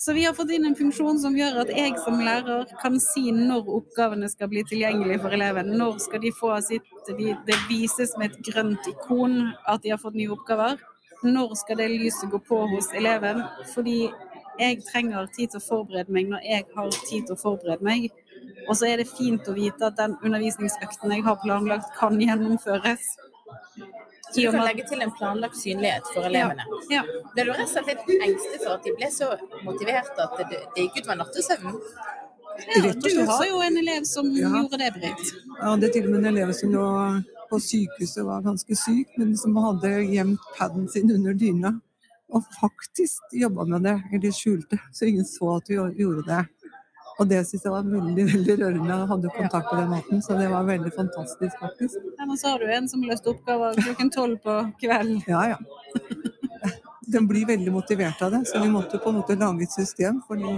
Så 0.00 0.12
vi 0.12 0.24
har 0.24 0.34
fått 0.34 0.50
inn 0.54 0.66
en 0.68 0.76
funksjon 0.78 1.16
som 1.18 1.34
gjør 1.34 1.56
at 1.64 1.70
jeg 1.74 1.96
som 1.98 2.20
lærer 2.22 2.68
kan 2.78 3.00
si 3.02 3.32
når 3.34 3.66
oppgavene 3.80 4.28
skal 4.30 4.46
bli 4.52 4.62
tilgjengelige 4.70 5.18
for 5.24 5.34
eleven. 5.34 5.72
Når 5.80 5.96
skal 6.04 6.22
de 6.22 6.30
få 6.38 6.52
sitt 6.62 6.86
Det 7.08 7.56
vises 7.66 8.14
med 8.18 8.30
et 8.30 8.46
grønt 8.46 8.86
ikon 8.86 9.34
at 9.66 9.82
de 9.82 9.90
har 9.90 9.98
fått 9.98 10.14
nye 10.14 10.30
oppgaver. 10.30 10.78
Når 11.24 11.54
skal 11.58 11.80
det 11.82 11.90
lyset 11.90 12.30
gå 12.30 12.38
på 12.38 12.60
hos 12.70 12.92
eleven? 12.94 13.42
Fordi 13.74 14.12
jeg 14.60 14.84
trenger 14.86 15.26
tid 15.34 15.50
til 15.50 15.58
å 15.58 15.66
forberede 15.66 16.14
meg 16.14 16.30
når 16.30 16.46
jeg 16.46 16.66
har 16.76 16.90
tid 17.10 17.26
til 17.26 17.34
å 17.34 17.42
forberede 17.42 17.82
meg. 17.90 18.10
Og 18.68 18.76
så 18.78 18.92
er 18.92 19.02
det 19.02 19.10
fint 19.10 19.50
å 19.50 19.56
vite 19.56 19.90
at 19.90 19.98
den 19.98 20.14
undervisningsøkten 20.22 21.16
jeg 21.16 21.26
har 21.26 21.42
planlagt, 21.42 21.90
kan 21.98 22.22
gjennomføres. 22.22 23.02
Så 24.32 24.40
du 24.40 24.50
kan 24.52 24.64
legge 24.66 24.84
til 24.88 25.00
en 25.02 25.10
planlagt 25.16 25.56
synlighet 25.56 26.04
for 26.14 26.26
elevene. 26.28 26.64
Ja. 26.92 27.02
Ble 27.34 27.44
du 27.48 27.50
rett 27.52 27.64
og 27.64 27.70
slett 27.72 28.04
litt 28.08 28.22
engstelig 28.28 28.60
for 28.64 28.74
at 28.76 28.84
de 28.84 28.92
ble 28.98 29.08
så 29.14 29.30
motiverte 29.64 30.26
at 30.26 30.36
det, 30.50 30.60
det 30.74 30.84
gikk 30.86 31.00
utover 31.02 31.20
nattesøvnen? 31.22 31.80
ja, 32.74 32.92
du 32.92 33.10
har 33.26 33.44
jo 33.46 33.60
en 33.62 33.76
elev 33.78 34.04
som 34.04 34.30
Ja. 34.36 34.48
gjorde 34.50 34.78
det, 34.78 34.92
Britt. 34.98 35.26
Jeg 35.32 35.64
hadde 35.64 35.92
til 35.94 36.04
og 36.06 36.10
med 36.10 36.18
en 36.26 36.30
elev 36.36 36.52
som 36.58 36.72
lå 36.74 36.86
på 37.48 37.60
sykehuset 37.64 38.22
og 38.24 38.26
var 38.32 38.42
ganske 38.42 38.76
syk, 38.76 39.14
men 39.16 39.36
som 39.36 39.56
hadde 39.56 39.92
gjemt 40.12 40.40
paden 40.58 40.88
sin 40.88 41.10
under 41.14 41.32
dyna. 41.32 41.80
Og 42.28 42.44
faktisk 42.60 43.22
jobba 43.32 43.64
med 43.64 43.82
det 43.86 43.96
eller 44.12 44.32
skjulte, 44.36 44.76
så 44.92 45.06
ingen 45.08 45.24
så 45.24 45.54
at 45.56 45.70
vi 45.70 45.78
gjorde 46.02 46.26
det. 46.26 46.42
Og 47.18 47.26
det 47.26 47.40
syns 47.48 47.64
jeg 47.66 47.72
var 47.74 47.86
veldig 47.86 48.24
veldig 48.32 48.56
rørende. 48.60 48.90
Jeg 48.94 49.10
hadde 49.12 49.32
kontakt 49.36 49.70
på 49.70 49.78
den 49.80 49.88
måten, 49.90 50.22
så 50.22 50.36
det 50.38 50.50
var 50.52 50.66
veldig 50.68 50.92
fantastisk, 50.94 51.56
faktisk. 51.60 51.96
Ja, 52.18 52.26
men 52.26 52.38
så 52.38 52.52
har 52.52 52.62
du 52.62 52.70
en 52.74 52.86
som 52.90 53.02
løste 53.02 53.32
oppgaver 53.32 53.80
klokken 53.82 54.12
tolv 54.14 54.38
på 54.44 54.58
kvelden. 54.82 55.22
Ja, 55.34 55.54
ja. 55.54 55.58
Den 57.08 57.24
blir 57.24 57.46
veldig 57.48 57.72
motivert 57.72 58.20
av 58.22 58.34
det, 58.34 58.42
så 58.50 58.60
vi 58.60 58.68
måtte 58.68 58.98
på 59.00 59.08
en 59.08 59.22
måte 59.22 59.32
lage 59.40 59.64
et 59.64 59.72
system. 59.72 60.20
fordi 60.28 60.50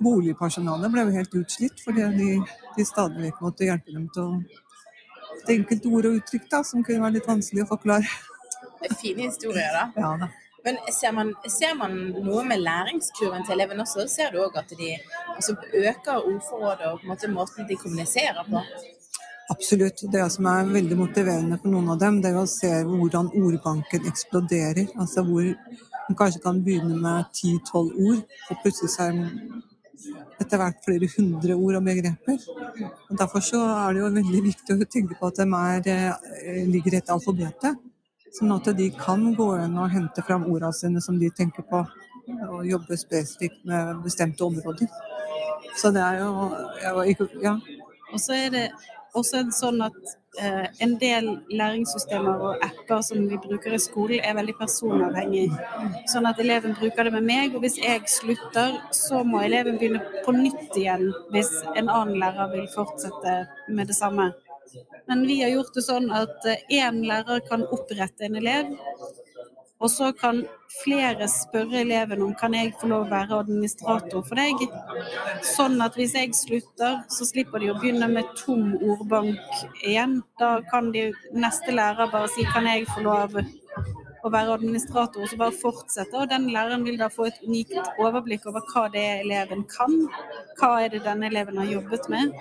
boligpersonalet 0.00 0.90
ble 0.92 1.04
jo 1.04 1.12
helt 1.14 1.34
utslitt 1.42 1.82
fordi 1.84 2.06
de, 2.16 2.28
de 2.76 2.86
stadig 2.88 3.20
vekk 3.26 3.42
måtte 3.44 3.68
hjelpe 3.68 3.92
dem 3.92 4.06
til 4.14 4.22
å 4.24 4.30
til 5.44 5.58
enkelte 5.58 5.90
ord 5.92 6.08
og 6.08 6.16
uttrykk 6.20 6.46
da, 6.50 6.62
som 6.64 6.84
kunne 6.84 7.04
være 7.04 7.18
litt 7.18 7.28
vanskelig 7.28 7.66
å 7.66 7.70
forklare. 7.74 8.08
Det 8.80 8.90
er 8.90 8.96
fine 8.96 9.28
historier, 9.28 9.76
da. 9.76 9.84
Ja 10.00 10.14
da. 10.24 10.30
Men 10.64 10.78
ser 10.92 11.12
man, 11.12 11.34
ser 11.52 11.74
man 11.76 11.94
noe 12.24 12.44
med 12.48 12.62
læringskurven 12.64 13.44
til 13.44 13.56
elevene 13.56 13.84
også? 13.84 14.06
Ser 14.08 14.32
du 14.32 14.40
òg 14.44 14.56
at 14.60 14.72
de 14.78 14.94
altså, 15.36 15.56
øker 15.74 16.24
ordforrådet 16.24 16.90
og 16.90 17.00
på 17.00 17.04
en 17.04 17.12
måte 17.12 17.32
måten 17.32 17.68
de 17.68 17.76
kommuniserer 17.76 18.44
på? 18.48 18.62
Absolutt. 19.52 20.06
Det 20.12 20.24
som 20.32 20.48
er 20.48 20.70
veldig 20.72 20.96
motiverende 20.96 21.58
for 21.60 21.68
noen 21.74 21.92
av 21.92 22.00
dem, 22.00 22.22
det 22.24 22.32
er 22.32 22.40
å 22.40 22.48
se 22.48 22.70
hvordan 22.88 23.28
ordbanken 23.42 24.08
eksploderer. 24.08 24.88
Altså 24.96 25.24
hvor 25.26 25.50
man 26.08 26.18
kanskje 26.20 26.40
kan 26.46 26.64
begynne 26.64 26.96
med 27.00 27.28
ti-tolv 27.36 27.92
ord, 28.08 28.24
og 28.48 28.62
plutselig 28.62 28.92
så 28.94 29.10
er 29.10 29.20
etter 30.40 30.60
hvert 30.60 30.80
flere 30.84 31.08
hundre 31.16 31.56
ord 31.56 31.78
og 31.78 31.86
begreper. 31.86 32.40
Og 33.10 33.18
Derfor 33.20 33.44
så 33.44 33.60
er 33.68 33.94
det 33.94 34.02
jo 34.02 34.12
veldig 34.16 34.42
viktig 34.48 34.76
å 34.76 34.88
tenke 34.96 35.18
på 35.20 35.28
at 35.28 35.40
de 35.40 35.46
er, 35.60 36.14
eh, 36.40 36.64
ligger 36.68 36.98
etter 36.98 37.14
alfabetet. 37.14 37.76
Sånn 38.34 38.54
at 38.54 38.70
de 38.76 38.88
kan 38.98 39.28
gå 39.36 39.48
inn 39.62 39.76
og 39.78 39.92
hente 39.92 40.24
fram 40.26 40.48
ordene 40.50 40.74
sine 40.74 41.02
som 41.04 41.18
de 41.20 41.30
tenker 41.30 41.66
på, 41.70 41.84
og 42.48 42.66
jobbe 42.66 42.96
spesifikt 42.98 43.60
med 43.68 44.00
bestemte 44.02 44.46
områder. 44.46 44.90
Så 45.76 45.92
det 45.94 46.02
er 46.02 46.18
jo 46.24 46.50
Ja. 47.42 47.58
Og 48.12 48.20
så 48.20 48.32
er 48.34 48.50
det 48.50 48.70
også 49.14 49.38
er 49.38 49.44
det 49.48 49.54
sånn 49.54 49.82
at 49.84 49.98
eh, 50.42 50.66
en 50.82 50.96
del 50.98 51.28
læringssystemer 51.54 52.40
og 52.48 52.64
apper 52.66 53.02
som 53.06 53.28
vi 53.30 53.38
bruker 53.38 53.76
i 53.76 53.78
skolen, 53.82 54.18
er 54.18 54.34
veldig 54.34 54.56
personavhengig. 54.58 55.46
Sånn 56.10 56.26
at 56.26 56.40
eleven 56.42 56.74
bruker 56.78 57.06
det 57.06 57.14
med 57.14 57.26
meg, 57.28 57.54
og 57.54 57.62
hvis 57.64 57.78
jeg 57.78 58.02
slutter, 58.10 58.80
så 58.94 59.22
må 59.26 59.44
eleven 59.46 59.78
begynne 59.78 60.02
på 60.26 60.34
nytt 60.34 60.74
igjen 60.80 61.12
hvis 61.34 61.52
en 61.76 61.86
annen 61.88 62.18
lærer 62.22 62.50
vil 62.56 62.66
fortsette 62.74 63.36
med 63.68 63.90
det 63.90 63.98
samme. 63.98 64.32
Men 65.08 65.26
vi 65.28 65.40
har 65.42 65.52
gjort 65.54 65.74
det 65.76 65.84
sånn 65.86 66.10
at 66.14 66.48
én 66.48 67.02
eh, 67.02 67.06
lærer 67.10 67.44
kan 67.48 67.66
opprette 67.74 68.28
en 68.28 68.38
elev, 68.40 68.72
og 69.84 69.90
så 69.90 70.12
kan 70.16 70.38
flere 70.82 71.26
spørre 71.28 71.82
eleven 71.82 72.22
om 72.24 72.32
kan 72.40 72.54
jeg 72.56 72.72
få 72.80 72.88
lov 72.88 73.04
å 73.04 73.10
være 73.10 73.40
administrator 73.42 74.22
for 74.24 74.40
deg. 74.40 74.62
Sånn 75.44 75.76
at 75.84 75.98
hvis 75.98 76.14
jeg 76.16 76.32
slutter, 76.38 77.02
så 77.12 77.26
slipper 77.28 77.60
de 77.60 77.72
å 77.72 77.76
begynne 77.80 78.08
med 78.12 78.30
tom 78.38 78.72
ordbank 78.78 79.60
igjen. 79.82 80.22
Da 80.40 80.56
kan 80.70 80.88
de 80.94 81.10
neste 81.36 81.74
lærer 81.74 82.12
bare 82.14 82.32
si 82.32 82.46
kan 82.48 82.70
jeg 82.70 82.88
få 82.94 83.04
lov 83.04 83.36
å 84.24 84.30
være 84.32 84.56
administrator, 84.56 85.20
og 85.20 85.28
så 85.28 85.38
bare 85.42 85.58
fortsette. 85.58 86.16
Og 86.16 86.30
den 86.32 86.48
læreren 86.54 86.86
vil 86.86 86.96
da 87.00 87.10
få 87.12 87.28
et 87.28 87.42
unikt 87.44 87.76
overblikk 88.00 88.46
over 88.48 88.64
hva 88.72 88.86
det 88.94 89.02
er 89.04 89.24
eleven 89.26 89.66
kan. 89.68 89.98
Hva 90.60 90.78
er 90.84 90.94
det 90.94 91.04
denne 91.04 91.28
eleven 91.28 91.60
har 91.60 91.68
jobbet 91.74 92.08
med. 92.12 92.32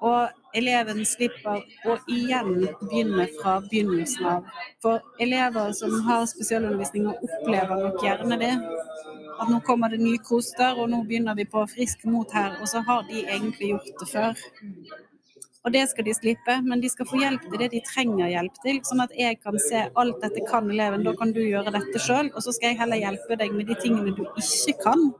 Og 0.00 0.56
eleven 0.56 1.02
slipper 1.04 1.60
å 1.88 1.96
igjen 2.10 2.54
begynne 2.80 3.26
fra 3.36 3.58
begynnelsen 3.66 4.28
av. 4.32 4.48
For 4.82 5.04
elever 5.20 5.74
som 5.76 5.98
har 6.06 6.24
spesialundervisning, 6.30 7.10
opplever 7.12 7.84
nok 7.84 8.00
gjerne 8.04 8.40
det. 8.40 8.54
At 9.40 9.48
nå 9.48 9.60
kommer 9.64 9.92
det 9.92 10.00
nye 10.00 10.20
koster, 10.24 10.76
og 10.80 10.90
nå 10.92 11.02
begynner 11.08 11.36
vi 11.36 11.46
på 11.48 11.62
frisk 11.74 12.04
mot 12.08 12.32
her. 12.32 12.58
Og 12.60 12.68
så 12.72 12.82
har 12.88 13.06
de 13.08 13.22
egentlig 13.26 13.74
gjort 13.74 13.94
det 14.00 14.10
før. 14.10 14.42
Og 15.60 15.72
det 15.74 15.82
skal 15.90 16.06
de 16.06 16.12
slippe, 16.16 16.54
men 16.64 16.80
de 16.80 16.88
skal 16.88 17.08
få 17.08 17.18
hjelp 17.20 17.42
til 17.44 17.60
det 17.60 17.70
de 17.74 17.80
trenger 17.84 18.30
hjelp 18.32 18.60
til. 18.64 18.78
Sånn 18.88 19.04
at 19.04 19.12
jeg 19.16 19.36
kan 19.44 19.58
se 19.60 19.82
alt 20.00 20.22
dette 20.24 20.44
kan 20.48 20.70
eleven, 20.72 21.04
da 21.04 21.12
kan 21.16 21.34
du 21.36 21.42
gjøre 21.44 21.74
dette 21.74 22.00
sjøl. 22.00 22.30
Og 22.32 22.44
så 22.44 22.54
skal 22.56 22.72
jeg 22.72 22.80
heller 22.80 23.00
hjelpe 23.02 23.36
deg 23.40 23.52
med 23.52 23.68
de 23.68 23.76
tingene 23.82 24.14
du 24.16 24.24
ikke 24.24 24.78
kan. 24.80 25.10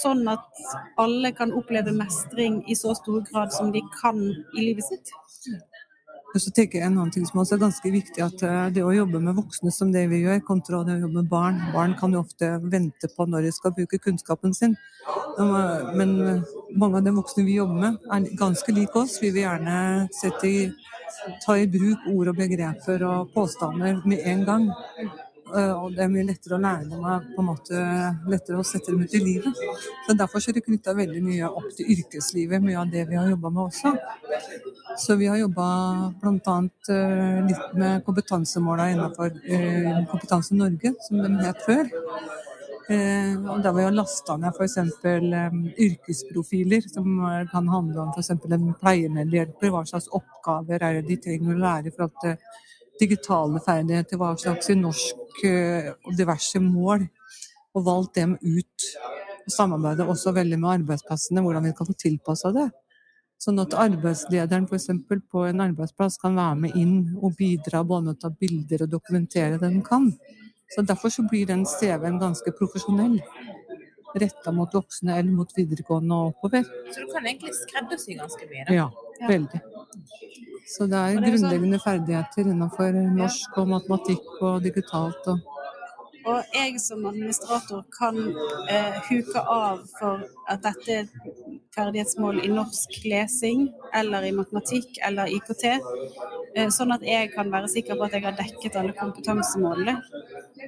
Sånn 0.00 0.22
at 0.30 0.46
alle 1.00 1.32
kan 1.36 1.52
oppleve 1.56 1.94
mestring 1.96 2.60
i 2.70 2.76
så 2.78 2.94
stor 2.98 3.24
grad 3.30 3.52
som 3.54 3.72
de 3.74 3.82
kan 4.00 4.20
i 4.20 4.68
livet 4.70 4.86
sitt. 4.86 5.12
Så 6.38 6.52
tenker 6.54 6.78
jeg 6.78 6.86
En 6.86 6.98
annen 6.98 7.10
ting 7.10 7.24
som 7.26 7.40
også 7.42 7.56
er 7.56 7.64
ganske 7.64 7.90
viktig, 7.90 8.22
at 8.22 8.42
eh, 8.46 8.68
det 8.76 8.84
å 8.86 8.92
jobbe 8.94 9.18
med 9.22 9.34
voksne 9.34 9.72
som 9.74 9.90
det 9.90 10.04
vi 10.12 10.22
gjør, 10.22 10.38
kontra 10.46 10.84
det 10.86 10.98
å 10.98 11.02
jobbe 11.04 11.22
med 11.22 11.30
barn 11.30 11.58
Barn 11.74 11.96
kan 11.98 12.14
jo 12.14 12.22
ofte 12.22 12.52
vente 12.70 13.10
på 13.16 13.26
når 13.26 13.48
de 13.48 13.52
skal 13.56 13.74
bruke 13.74 13.98
kunnskapen 13.98 14.54
sin. 14.54 14.76
Men 15.38 16.14
eh, 16.22 16.54
mange 16.78 17.00
av 17.00 17.06
de 17.06 17.14
voksne 17.16 17.44
vi 17.48 17.58
jobber 17.58 17.82
med, 17.82 17.98
er 18.14 18.38
ganske 18.38 18.74
like 18.76 19.02
oss. 19.02 19.18
Vi 19.22 19.32
vil 19.34 19.42
gjerne 19.42 20.06
sette 20.14 20.46
i, 20.46 20.60
ta 21.42 21.58
i 21.58 21.66
bruk 21.70 22.06
ord 22.14 22.30
og 22.30 22.38
begreper 22.38 23.06
og 23.08 23.34
påstander 23.34 23.98
med 24.04 24.22
en 24.30 24.46
gang. 24.46 24.70
Eh, 25.50 25.72
og 25.74 25.94
det 25.94 26.04
er 26.04 26.10
mye 26.12 26.26
lettere 26.28 26.56
å 26.56 26.62
lære 26.62 26.88
dem 26.90 27.04
på 27.34 27.42
en 27.42 27.48
måte 27.48 27.82
lettere 28.30 28.60
å 28.60 28.66
sette 28.66 28.92
dem 28.92 29.02
ut 29.04 29.14
i 29.16 29.22
livet. 29.22 29.62
Så 30.06 30.16
Derfor 30.18 30.42
er 30.42 30.56
det 30.56 30.64
knytta 30.66 30.94
veldig 30.96 31.22
mye 31.24 31.48
opp 31.48 31.70
til 31.76 31.90
yrkeslivet, 31.96 32.62
mye 32.62 32.78
av 32.80 32.92
det 32.92 33.06
vi 33.10 33.18
har 33.18 33.30
jobba 33.30 33.52
med 33.56 33.62
også. 33.66 33.94
Så 35.00 35.16
vi 35.18 35.30
har 35.30 35.40
jobba 35.40 35.66
bl.a. 36.20 36.56
Eh, 36.94 37.40
litt 37.48 37.74
med 37.82 38.04
kompetansemåla 38.06 38.90
innenfor 38.92 39.32
eh, 39.44 39.90
Kompetanse 40.10 40.58
Norge, 40.58 40.94
som 41.06 41.22
de 41.24 41.34
het 41.46 41.66
før. 41.66 41.90
Og 42.90 43.60
der 43.62 43.74
vi 43.76 43.84
har 43.84 43.92
lasta 43.94 44.34
ned 44.34 44.56
f.eks. 44.56 45.04
yrkesprofiler, 45.84 46.88
som 46.90 47.20
kan 47.52 47.68
handle 47.70 48.02
om 48.02 48.10
f.eks. 48.10 48.32
en 48.34 48.72
pleiemedhjelper. 48.80 49.70
Hva 49.70 49.84
slags 49.86 50.10
oppgaver 50.10 50.82
er 50.82 50.98
det 50.98 51.04
de 51.06 51.20
trenger 51.22 51.54
å 51.54 51.62
lære 51.62 51.92
i 51.92 51.94
forhold 51.94 52.18
til 52.24 52.34
digitale 53.00 53.62
ferdigheter, 53.64 54.20
hva 54.20 54.34
slags 54.38 54.70
norsk 54.76 55.44
eh, 55.48 55.90
og 56.06 56.14
diverse 56.18 56.60
mål. 56.62 57.08
Og 57.74 57.84
valgt 57.86 58.16
dem 58.18 58.34
ut. 58.42 58.86
Og 59.46 59.52
samarbeidet 59.54 60.06
også 60.06 60.34
veldig 60.34 60.58
med 60.58 60.72
arbeidsplassene, 60.80 61.42
hvordan 61.44 61.68
vi 61.68 61.74
kan 61.76 61.86
få 61.86 61.94
tilpassa 61.98 62.50
det. 62.54 62.68
Sånn 63.40 63.60
at 63.62 63.72
arbeidslederen 63.78 64.66
f.eks. 64.68 64.90
på 65.32 65.46
en 65.48 65.62
arbeidsplass 65.64 66.18
kan 66.20 66.36
være 66.36 66.58
med 66.66 66.74
inn 66.76 66.96
og 67.22 67.38
bidra 67.38 67.80
både 67.86 68.10
med 68.10 68.18
å 68.18 68.20
ta 68.26 68.30
bilder 68.34 68.84
og 68.84 68.92
dokumentere 68.92 69.56
det 69.56 69.62
den 69.64 69.80
kan. 69.86 70.10
Så 70.70 70.84
Derfor 70.86 71.08
så 71.08 71.24
blir 71.30 71.46
den 71.48 71.64
CV-en 71.66 72.20
ganske 72.20 72.52
profesjonell. 72.58 73.16
Retta 74.18 74.52
mot 74.52 74.72
voksne 74.74 75.18
eller 75.18 75.30
mot 75.30 75.52
videregående 75.56 76.16
og 76.16 76.32
oppover. 76.34 76.66
Så 76.90 77.04
du 77.04 77.12
kan 77.12 77.26
egentlig 77.26 77.54
skreddersy 77.54 78.16
ganske 78.18 78.48
mye? 78.50 78.64
Da. 78.66 78.74
Ja, 78.74 78.88
veldig. 79.28 79.60
Så 80.70 80.86
det 80.90 80.98
er 80.98 81.18
grunnleggende 81.18 81.80
ferdigheter 81.82 82.50
innenfor 82.50 82.98
norsk 83.14 83.56
og 83.62 83.70
matematikk 83.74 84.28
og 84.40 84.62
digitalt. 84.66 85.30
Og, 85.30 85.40
og 86.28 86.54
jeg 86.54 86.80
som 86.82 87.06
administrator 87.08 87.84
kan 87.94 88.18
eh, 88.70 88.98
huke 89.08 89.40
av 89.40 89.82
for 89.98 90.24
at 90.50 90.62
dette 90.64 90.96
er 91.02 91.08
ferdighetsmål 91.74 92.42
i 92.44 92.50
norsk 92.52 92.98
lesing 93.08 93.68
eller 93.96 94.26
i 94.28 94.34
matematikk 94.36 95.00
eller 95.06 95.32
IKT, 95.36 95.64
eh, 95.70 96.70
sånn 96.74 96.94
at 96.96 97.04
jeg 97.06 97.32
kan 97.34 97.52
være 97.52 97.70
sikker 97.72 97.98
på 97.98 98.08
at 98.08 98.16
jeg 98.16 98.26
har 98.26 98.38
dekket 98.38 98.78
alle 98.80 98.96
kompetansemålene. 98.98 99.98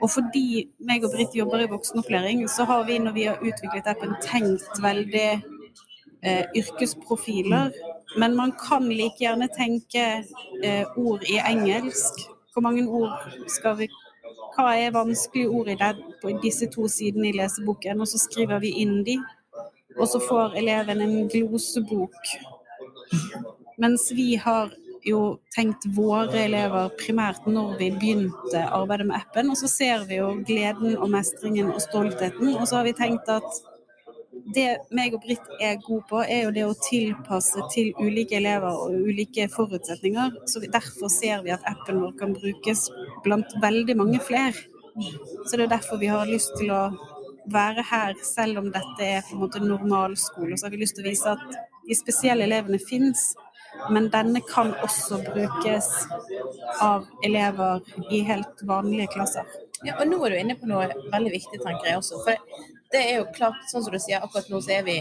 Og 0.01 0.09
fordi 0.11 0.69
meg 0.81 1.05
og 1.05 1.15
Britt 1.17 1.35
jobber 1.37 1.65
i 1.65 1.71
voksenopplæring, 1.71 2.47
så 2.49 2.67
har 2.69 2.87
vi 2.89 3.01
når 3.03 3.19
vi 3.19 3.29
har 3.31 3.43
utviklet 3.43 3.91
appen 3.93 4.15
tenkt 4.25 4.81
veldig 4.83 5.29
eh, 5.33 6.45
yrkesprofiler 6.57 7.75
men 8.17 8.37
man 8.37 8.53
kan 8.53 8.89
like 8.89 9.17
gjerne 9.19 9.49
tenke 9.49 10.25
eh, 10.63 10.87
ord 10.97 11.23
i 11.29 11.39
engelsk. 11.39 12.29
Hvor 12.53 12.63
mange 12.63 12.85
ord 12.89 13.13
skal 13.49 13.79
vi 13.79 13.89
Hva 14.53 14.75
er 14.77 14.93
vanskelige 14.93 15.49
ord 15.49 15.71
i 15.73 15.79
det, 15.81 15.95
på 16.21 16.35
disse 16.43 16.69
to 16.73 16.89
sidene 16.91 17.31
i 17.31 17.37
leseboken? 17.37 18.03
Og 18.05 18.11
så 18.11 18.21
skriver 18.21 18.61
vi 18.61 18.75
inn 18.83 19.01
de. 19.07 19.17
Og 19.99 20.07
så 20.09 20.21
får 20.21 20.57
eleven 20.61 21.01
en 21.05 21.17
glosebok. 21.33 22.33
Mens 23.81 24.11
vi 24.17 24.35
har 24.37 24.73
jo 25.07 25.21
tenkt 25.55 25.87
våre 25.97 26.45
elever 26.45 26.93
primært 27.01 27.47
når 27.51 27.75
vi 27.81 27.91
begynte 27.97 28.63
arbeidet 28.69 29.09
med 29.09 29.19
appen. 29.19 29.51
Og 29.51 29.59
så 29.59 29.71
ser 29.71 30.07
vi 30.09 30.21
jo 30.21 30.31
gleden 30.47 30.97
og 30.97 31.11
mestringen 31.13 31.73
og 31.73 31.83
stoltheten. 31.83 32.55
Og 32.57 32.69
så 32.69 32.81
har 32.81 32.89
vi 32.89 32.97
tenkt 32.97 33.29
at 33.33 33.63
det 34.55 34.67
meg 34.95 35.15
og 35.15 35.23
Britt 35.23 35.47
er 35.63 35.81
gode 35.85 36.05
på, 36.11 36.21
er 36.25 36.47
jo 36.47 36.53
det 36.55 36.65
å 36.67 36.75
tilpasse 36.89 37.63
til 37.75 37.93
ulike 38.01 38.37
elever 38.39 38.75
og 38.85 38.97
ulike 39.09 39.47
forutsetninger. 39.53 40.37
Så 40.51 40.63
Derfor 40.65 41.13
ser 41.13 41.43
vi 41.47 41.55
at 41.55 41.65
appen 41.69 42.01
vår 42.03 42.15
kan 42.19 42.35
brukes 42.35 42.89
blant 43.25 43.55
veldig 43.63 43.97
mange 43.99 44.21
flere. 44.25 44.57
Så 45.47 45.57
det 45.57 45.67
er 45.67 45.75
derfor 45.77 46.01
vi 46.01 46.11
har 46.13 46.29
lyst 46.29 46.53
til 46.59 46.73
å 46.75 46.83
være 47.53 47.85
her, 47.89 48.15
selv 48.23 48.61
om 48.61 48.69
dette 48.73 49.07
er 49.07 49.23
på 49.27 49.37
en 49.37 49.43
måte 49.45 49.63
normalskole. 49.63 50.59
Så 50.59 50.67
har 50.67 50.75
vi 50.75 50.83
lyst 50.83 50.99
til 50.99 51.07
å 51.07 51.11
vise 51.11 51.33
at 51.33 51.47
de 51.89 51.97
spesielle 51.99 52.47
elevene 52.47 52.79
fins, 52.83 53.33
men 53.91 54.11
denne 54.13 54.43
kan 54.47 54.75
også 54.85 55.23
brukes 55.27 55.89
av 56.83 57.07
elever 57.25 57.83
i 58.13 58.23
helt 58.29 58.63
vanlige 58.69 59.11
klasser. 59.15 59.49
Ja, 59.83 59.97
og 59.99 60.07
nå 60.07 60.21
er 60.23 60.35
du 60.35 60.39
inne 60.39 60.59
på 60.59 60.69
noe 60.71 60.87
veldig 61.11 61.33
viktig, 61.33 61.59
tenker 61.65 61.89
jeg 61.89 61.99
også. 61.99 62.21
For 62.23 62.72
det 62.93 63.03
er 63.03 63.15
jo 63.21 63.29
klart, 63.35 63.63
sånn 63.71 63.85
som 63.85 63.95
du 63.95 64.01
sier, 64.03 64.23
akkurat 64.25 64.51
nå 64.53 64.61
så 64.63 64.77
er 64.79 64.85
vi 64.87 64.99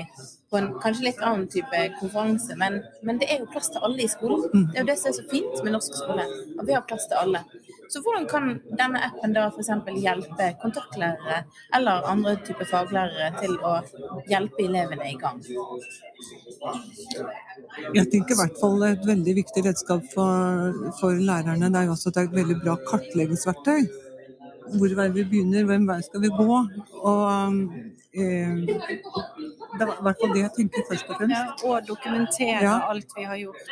på 0.51 0.59
en 0.59 0.71
kanskje 0.83 1.05
litt 1.07 1.21
annen 1.23 1.47
type 1.51 1.81
konferanse, 1.99 2.55
men, 2.59 2.81
men 3.07 3.19
det 3.19 3.29
er 3.31 3.43
jo 3.43 3.49
plass 3.51 3.71
til 3.71 3.83
alle 3.87 4.03
i 4.03 4.09
skolen. 4.11 4.47
Mm. 4.51 4.65
Det 4.71 4.79
er 4.79 4.83
jo 4.83 4.89
det 4.89 4.97
som 4.99 5.11
er 5.11 5.17
så 5.17 5.27
fint 5.31 5.63
med 5.63 5.75
norsk 5.75 5.99
skole, 5.99 6.25
at 6.59 6.65
vi 6.67 6.75
har 6.75 6.83
plass 6.87 7.07
til 7.11 7.19
alle. 7.21 7.43
Så 7.91 7.99
hvordan 8.03 8.27
kan 8.31 8.45
denne 8.79 8.99
appen 9.03 9.33
da 9.35 9.49
f.eks. 9.51 9.71
hjelpe 9.99 10.45
kontaktlærere 10.61 11.41
eller 11.75 12.05
andre 12.07 12.37
typer 12.47 12.69
faglærere 12.69 13.31
til 13.41 13.57
å 13.67 13.73
hjelpe 14.31 14.63
elevene 14.63 15.09
i 15.11 15.17
gang? 15.19 15.41
Jeg 17.95 18.07
tenker 18.13 18.35
i 18.35 18.39
hvert 18.39 18.61
fall 18.61 18.87
et 18.87 19.03
veldig 19.07 19.35
viktig 19.41 19.65
redskap 19.67 20.07
for, 20.13 20.79
for 21.01 21.19
lærerne 21.19 21.67
det 21.67 21.81
er 21.81 21.89
jo 21.89 21.97
også 21.97 22.11
at 22.11 22.19
det 22.19 22.23
er 22.23 22.31
et 22.31 22.39
veldig 22.39 22.57
bra 22.63 22.77
kartleggingsverktøy. 22.87 23.91
Hvor 24.77 25.11
vi 25.13 25.23
begynner, 25.23 25.65
hvem 25.65 25.87
vei 25.87 26.01
skal 26.05 26.21
vi 26.21 26.31
gå. 26.37 26.59
Og 27.11 27.53
eh, 28.13 28.55
det 29.79 29.85
var 29.87 29.95
i 29.99 30.03
hvert 30.05 30.21
fall 30.21 30.33
det 30.35 30.41
jeg 30.43 30.51
tenker 30.57 30.85
først 30.89 31.09
og 31.09 31.19
fremst. 31.19 31.35
Ja, 31.63 31.69
og 31.69 31.87
dokumentere 31.87 32.61
Ja. 32.63 32.75
alt 32.91 33.13
vi 33.17 33.23
har 33.23 33.37
gjort. 33.37 33.65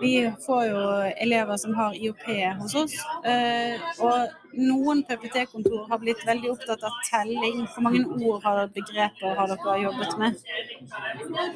Vi 0.00 0.32
får 0.46 0.62
jo 0.66 0.80
elever 1.26 1.56
som 1.56 1.74
har 1.74 1.94
IOP 1.94 2.24
hos 2.60 2.74
oss, 2.74 2.94
eh, 3.24 3.78
og 4.00 4.28
noen 4.58 5.02
PPT-kontor 5.08 5.86
har 5.88 5.98
blitt 6.02 6.24
veldig 6.26 6.50
opptatt 6.52 6.82
av 6.84 6.98
telling. 7.10 7.62
Hvor 7.72 7.82
mange 7.86 8.04
ord 8.26 8.42
har 8.44 8.66
begreper 8.74 9.36
har 9.38 9.46
dere 9.52 9.76
jobbet 9.82 10.18
med? 10.18 10.34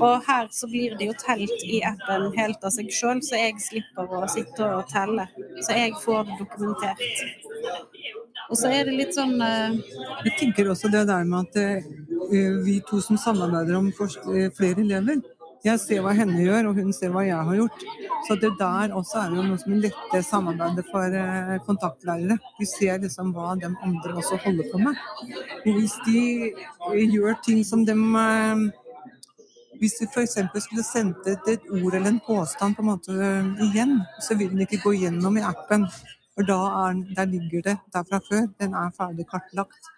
Og 0.00 0.22
her 0.26 0.48
så 0.50 0.66
blir 0.70 0.96
det 0.98 1.06
jo 1.10 1.16
telt 1.26 1.64
i 1.64 1.82
appen 1.84 2.30
helt 2.38 2.64
av 2.64 2.70
seg 2.70 2.88
sjøl, 2.92 3.20
så 3.22 3.36
jeg 3.40 3.58
slipper 3.60 4.08
å 4.08 4.24
sitte 4.30 4.64
og 4.78 4.88
telle. 4.88 5.28
Så 5.60 5.76
jeg 5.76 5.92
får 6.04 6.24
det 6.30 6.38
dokumentert. 6.38 7.00
Og 8.48 8.56
så 8.56 8.70
er 8.70 8.84
det 8.86 8.92
litt 8.94 9.14
sånn 9.16 9.40
eh, 9.42 9.74
Jeg 10.24 10.36
tenker 10.38 10.68
også 10.70 10.86
det 10.92 11.06
der 11.08 11.24
med 11.26 11.48
at 11.48 11.56
eh, 11.58 11.88
vi 12.66 12.80
to 12.88 13.00
som 13.04 13.18
samarbeider 13.21 13.78
om 13.78 13.88
eh, 13.90 14.50
flere 14.56 14.80
elever, 14.83 15.21
jeg 15.66 15.80
ser 15.83 16.02
hva 16.04 16.12
henne 16.14 16.38
gjør, 16.45 16.68
og 16.71 16.78
hun 16.78 16.92
ser 16.95 17.11
hva 17.14 17.25
jeg 17.26 17.38
har 17.49 17.59
gjort. 17.59 17.85
Så 18.28 18.37
det 18.38 18.52
der 18.61 18.92
også 18.95 19.18
er 19.23 19.35
jo 19.35 19.45
noe 19.47 19.59
som 19.59 19.75
letter 19.83 20.23
samarbeidet 20.23 20.85
for 20.92 21.16
eh, 21.21 21.56
kontaktlærere. 21.66 22.37
Vi 22.61 22.68
ser 22.71 23.00
liksom 23.02 23.33
hva 23.35 23.54
de 23.59 23.66
andre 23.71 24.14
også 24.21 24.38
holder 24.45 24.68
på 24.73 24.83
med. 24.85 25.00
Og 25.64 25.78
hvis 25.78 25.97
de 26.06 26.21
eh, 26.52 27.06
gjør 27.16 27.38
ting 27.47 27.64
som 27.66 27.87
de 27.87 27.97
eh, 27.97 28.66
Hvis 29.76 29.99
vi 30.00 30.06
f.eks. 30.09 30.38
skulle 30.64 30.83
sendt 30.83 31.26
et, 31.28 31.66
ord 31.68 31.95
eller 31.95 32.09
en 32.09 32.21
påstand 32.25 32.76
på 32.76 32.80
en 32.80 32.88
måte 32.88 33.12
eh, 33.12 33.50
igjen, 33.66 33.99
så 34.25 34.38
vil 34.38 34.54
den 34.54 34.64
ikke 34.64 34.80
gå 34.85 34.95
gjennom 35.02 35.37
i 35.37 35.45
appen. 35.45 35.85
For 36.33 36.47
da 36.49 36.61
er, 36.87 37.02
der 37.16 37.28
ligger 37.28 37.66
det 37.66 37.76
der 37.92 38.06
fra 38.09 38.23
før. 38.30 38.47
Den 38.61 38.73
er 38.73 38.95
ferdig 38.97 39.26
kartlagt. 39.28 39.95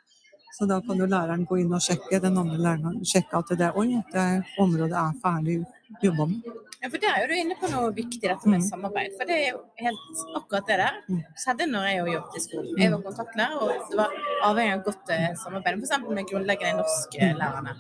Så 0.57 0.67
da 0.67 0.81
kan 0.81 0.97
jo 0.99 1.07
læreren 1.07 1.45
gå 1.47 1.59
inn 1.61 1.73
og 1.73 1.81
sjekke 1.85 2.21
den 2.23 2.38
andre 2.40 2.57
læreren 2.59 3.02
sjekke 3.07 3.38
at 3.38 3.50
det, 3.59 3.69
oi, 3.76 4.00
det 4.12 4.25
området 4.59 4.97
er 4.97 5.12
ferdig 5.23 5.59
jobba 6.02 6.26
med. 6.26 6.40
Ja, 6.83 6.88
for 6.88 6.99
Der 7.02 7.11
er 7.11 7.21
jo 7.23 7.28
du 7.28 7.35
inne 7.35 7.55
på 7.59 7.69
noe 7.73 7.93
viktig, 7.93 8.21
dette 8.23 8.47
med 8.49 8.61
Mm. 8.61 8.67
samarbeid. 8.71 9.11
For 9.19 9.25
det 9.26 9.35
er 9.35 9.49
jo 9.50 9.61
helt 9.78 10.25
akkurat 10.38 10.67
det 10.67 10.76
der 10.78 10.95
Mm. 11.09 11.23
skjedde 11.43 11.67
når 11.73 11.83
jeg 11.88 11.99
jo 11.99 12.12
jobbet 12.12 12.37
i 12.37 12.40
skolen. 12.40 12.78
Jeg 12.78 12.93
var 12.93 13.00
kontaktlærer, 13.02 13.57
og 13.62 13.69
det 13.90 13.97
var 13.99 14.11
avhengig 14.45 14.75
av 14.75 14.85
godt 14.85 15.11
eh, 15.11 15.35
samarbeid, 15.43 15.75
f.eks. 15.83 15.99
med 16.09 16.25
grunnleggende 16.31 16.76
norsklærerne. 16.83 17.75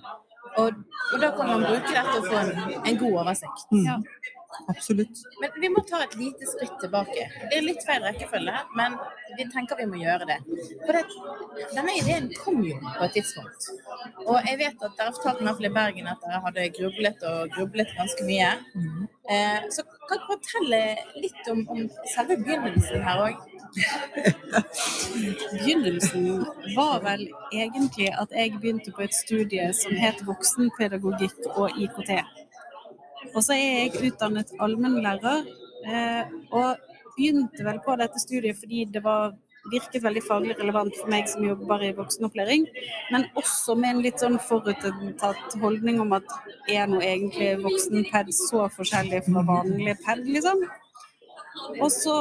Og, 0.58 0.82
og 1.12 1.22
da 1.22 1.30
kan 1.36 1.52
man 1.52 1.64
bruke 1.68 1.94
dette 1.94 2.18
og 2.18 2.26
få 2.26 2.42
en, 2.42 2.76
en 2.90 3.00
god 3.04 3.22
oversikt. 3.22 3.70
Mm. 3.72 3.86
Ja. 3.86 4.00
Absolutt. 4.66 5.18
Men 5.40 5.50
vi 5.60 5.68
må 5.68 5.82
ta 5.86 6.00
et 6.02 6.14
lite 6.18 6.46
skritt 6.48 6.78
tilbake. 6.82 7.26
Det 7.50 7.58
er 7.58 7.64
litt 7.64 7.84
feil 7.86 8.02
rekkefølge, 8.02 8.62
men 8.76 8.96
vi 9.36 9.46
tenker 9.52 9.78
vi 9.78 9.86
må 9.90 10.00
gjøre 10.00 10.26
det. 10.28 10.38
For 10.86 10.96
det, 10.96 11.04
denne 11.76 11.94
ideen 12.00 12.30
kom 12.36 12.58
jo 12.66 12.78
på 12.82 13.06
et 13.06 13.14
tidspunkt. 13.18 13.68
Og 14.24 14.48
jeg 14.48 14.58
vet 14.62 14.82
at 14.88 14.98
dere 14.98 15.14
fortalte 15.16 15.46
meg 15.46 15.62
i 15.62 15.72
Bergen 15.78 16.10
at 16.10 16.24
dere 16.24 16.42
hadde 16.46 16.66
grublet 16.78 17.24
og 17.30 17.54
grublet 17.54 17.94
ganske 17.98 18.26
mye. 18.28 18.50
Mm. 18.74 19.06
Eh, 19.28 19.68
så 19.74 19.84
kan 20.08 20.16
dere 20.16 20.30
fortelle 20.32 20.82
litt 21.22 21.52
om, 21.52 21.64
om 21.74 21.86
selve 22.16 22.40
begynnelsen 22.42 23.04
her 23.06 23.24
òg? 23.28 23.46
Begynnelsen 25.52 26.44
var 26.76 27.00
vel 27.04 27.24
egentlig 27.52 28.10
at 28.22 28.34
jeg 28.36 28.54
begynte 28.58 28.92
på 28.94 29.04
et 29.06 29.14
studie 29.14 29.72
som 29.76 29.96
het 29.98 30.22
voksenpedagogikk 30.26 31.48
og 31.54 31.76
IKT. 31.78 32.12
Og 33.34 33.42
så 33.44 33.52
er 33.56 33.90
jeg 33.90 34.12
utdannet 34.12 34.54
allmennlærer, 34.60 35.44
eh, 35.86 36.24
og 36.52 36.76
begynte 37.16 37.66
vel 37.66 37.82
på 37.84 37.96
dette 38.00 38.22
studiet 38.22 38.58
fordi 38.58 38.84
det 38.94 39.04
var 39.04 39.34
virket 39.72 40.04
veldig 40.04 40.22
faglig 40.24 40.56
relevant 40.58 40.96
for 40.96 41.10
meg 41.12 41.28
som 41.28 41.44
jobber 41.44 41.82
i 41.84 41.92
voksenopplæring, 41.96 42.66
men 43.12 43.26
også 43.36 43.76
med 43.78 43.90
en 43.90 44.02
litt 44.06 44.22
sånn 44.22 44.38
forutinntatt 44.48 45.58
holdning 45.62 46.00
om 46.04 46.14
at 46.16 46.36
er 46.70 46.88
nå 46.90 47.02
egentlig 47.04 47.50
voksenped 47.64 48.32
så 48.36 48.68
forskjellig 48.76 49.24
fra 49.28 49.44
vanlig 49.52 49.98
ped, 50.04 50.24
liksom? 50.28 50.64
Og 51.80 51.90
så 51.92 52.16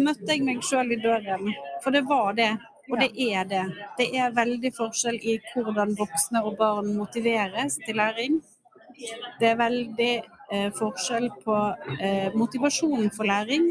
møtte 0.00 0.32
jeg 0.32 0.44
meg 0.46 0.62
sjøl 0.66 0.92
i 0.94 1.00
døren, 1.02 1.50
for 1.84 1.94
det 1.94 2.04
var 2.08 2.34
det. 2.38 2.52
Og 2.90 2.98
det 2.98 3.10
er 3.22 3.44
det. 3.46 3.64
Det 3.98 4.08
er 4.18 4.32
veldig 4.34 4.72
forskjell 4.74 5.20
i 5.22 5.36
hvordan 5.52 5.94
voksne 5.98 6.42
og 6.42 6.56
barn 6.58 6.90
motiveres 6.96 7.78
til 7.86 8.00
læring. 8.00 8.40
Det 9.40 9.52
er 9.52 9.60
veldig 9.60 10.14
eh, 10.52 10.70
forskjell 10.78 11.30
på 11.44 11.58
eh, 12.00 12.34
motivasjonen 12.34 13.12
for 13.14 13.30
læring. 13.30 13.70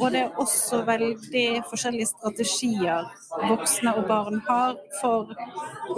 Og 0.00 0.12
det 0.12 0.22
er 0.22 0.38
også 0.40 0.80
veldig 0.88 1.46
forskjellige 1.68 2.08
strategier 2.14 3.04
voksne 3.48 3.92
og 4.00 4.06
barn 4.08 4.40
har 4.46 4.78
for 5.00 5.28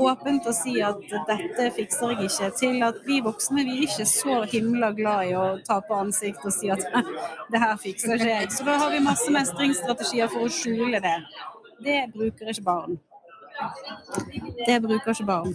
åpent 0.02 0.48
å 0.50 0.54
si 0.56 0.74
at 0.82 0.98
dette 1.28 1.68
fikser 1.76 2.14
jeg 2.14 2.26
ikke, 2.28 2.50
til 2.58 2.82
at 2.88 2.98
vi 3.06 3.20
voksne 3.24 3.62
vi 3.62 3.78
er 3.78 3.86
ikke 3.86 4.08
så 4.10 4.40
himla 4.50 4.90
glad 4.98 5.30
i 5.30 5.38
å 5.38 5.46
ta 5.68 5.78
på 5.86 6.02
ansikt 6.02 6.42
og 6.42 6.56
si 6.56 6.72
at 6.74 6.84
det 7.54 7.62
her 7.62 7.78
fikser 7.80 8.18
ikke 8.18 8.30
jeg. 8.32 8.52
Så 8.58 8.66
da 8.66 8.78
har 8.82 8.94
vi 8.94 9.02
masse 9.04 9.30
mestringsstrategier 9.38 10.30
for 10.32 10.48
å 10.48 10.54
skjule 10.58 11.02
det. 11.04 11.18
Det 11.84 12.00
bruker 12.14 12.50
ikke 12.50 12.66
barn. 12.66 12.98
Det 14.66 14.76
bruker 14.82 15.12
ikke 15.12 15.26
barn. 15.28 15.54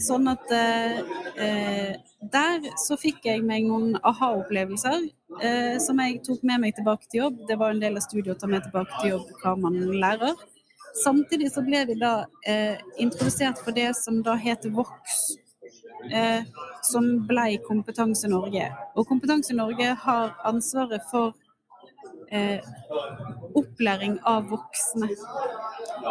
Sånn 0.00 0.28
at 0.30 0.52
eh, 0.54 1.00
eh, 1.40 1.92
der 2.32 2.68
så 2.80 2.98
fikk 3.00 3.26
jeg 3.28 3.42
meg 3.46 3.66
noen 3.68 3.96
aha-opplevelser 4.06 5.02
eh, 5.40 5.76
som 5.82 6.00
jeg 6.02 6.20
tok 6.26 6.44
med 6.46 6.64
meg 6.64 6.76
tilbake 6.78 7.08
til 7.08 7.24
jobb. 7.24 7.42
Det 7.48 7.58
var 7.60 7.74
en 7.74 7.82
del 7.82 7.98
av 7.98 8.04
studiet 8.06 8.34
å 8.34 8.40
ta 8.40 8.50
med 8.50 8.64
tilbake 8.66 9.00
til 9.00 9.14
jobb 9.14 9.30
hva 9.42 9.54
man 9.60 9.78
lærer. 10.02 10.34
Samtidig 11.00 11.52
så 11.54 11.62
ble 11.64 11.84
vi 11.88 11.96
da 12.00 12.24
eh, 12.48 12.80
introdusert 12.98 13.60
for 13.62 13.76
det 13.76 13.92
som 13.98 14.20
da 14.26 14.34
heter 14.40 14.74
Vox. 14.74 15.22
Eh, 16.10 16.42
som 16.82 17.26
blei 17.28 17.58
Kompetanse 17.62 18.28
Norge. 18.28 18.70
Og 18.96 19.06
Kompetanse 19.08 19.54
Norge 19.54 19.92
har 20.04 20.32
ansvaret 20.48 21.04
for 21.10 21.34
eh, 22.30 22.60
opplæring 23.54 24.18
av 24.24 24.50
voksne. 24.50 25.08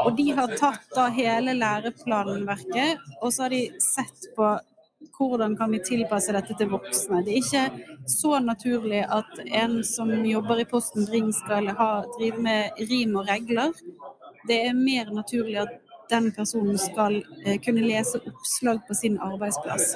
Og 0.05 0.15
de 0.17 0.29
har 0.37 0.55
tatt 0.59 0.87
da 0.95 1.07
hele 1.13 1.55
læreplanverket, 1.57 2.99
og 3.21 3.33
så 3.33 3.47
har 3.47 3.55
de 3.55 3.63
sett 3.83 4.29
på 4.35 4.57
hvordan 5.19 5.57
kan 5.57 5.71
vi 5.71 5.81
tilpasse 5.83 6.31
dette 6.31 6.55
til 6.55 6.69
voksne. 6.71 7.23
Det 7.25 7.33
er 7.33 7.41
ikke 7.41 8.05
så 8.07 8.39
naturlig 8.39 9.01
at 9.03 9.41
en 9.45 9.81
som 9.83 10.11
jobber 10.25 10.61
i 10.63 10.67
Posten 10.67 11.07
Ring 11.11 11.33
skal 11.35 11.67
ha, 11.75 11.89
drive 12.17 12.39
med 12.43 12.79
rim 12.91 13.17
og 13.19 13.27
regler. 13.27 13.75
Det 14.47 14.61
er 14.69 14.77
mer 14.77 15.11
naturlig 15.11 15.59
at 15.65 15.75
den 16.09 16.31
personen 16.33 16.77
skal 16.81 17.19
eh, 17.45 17.59
kunne 17.61 17.83
lese 17.85 18.21
oppslag 18.25 18.79
på 18.87 18.95
sin 18.97 19.19
arbeidsplass. 19.21 19.91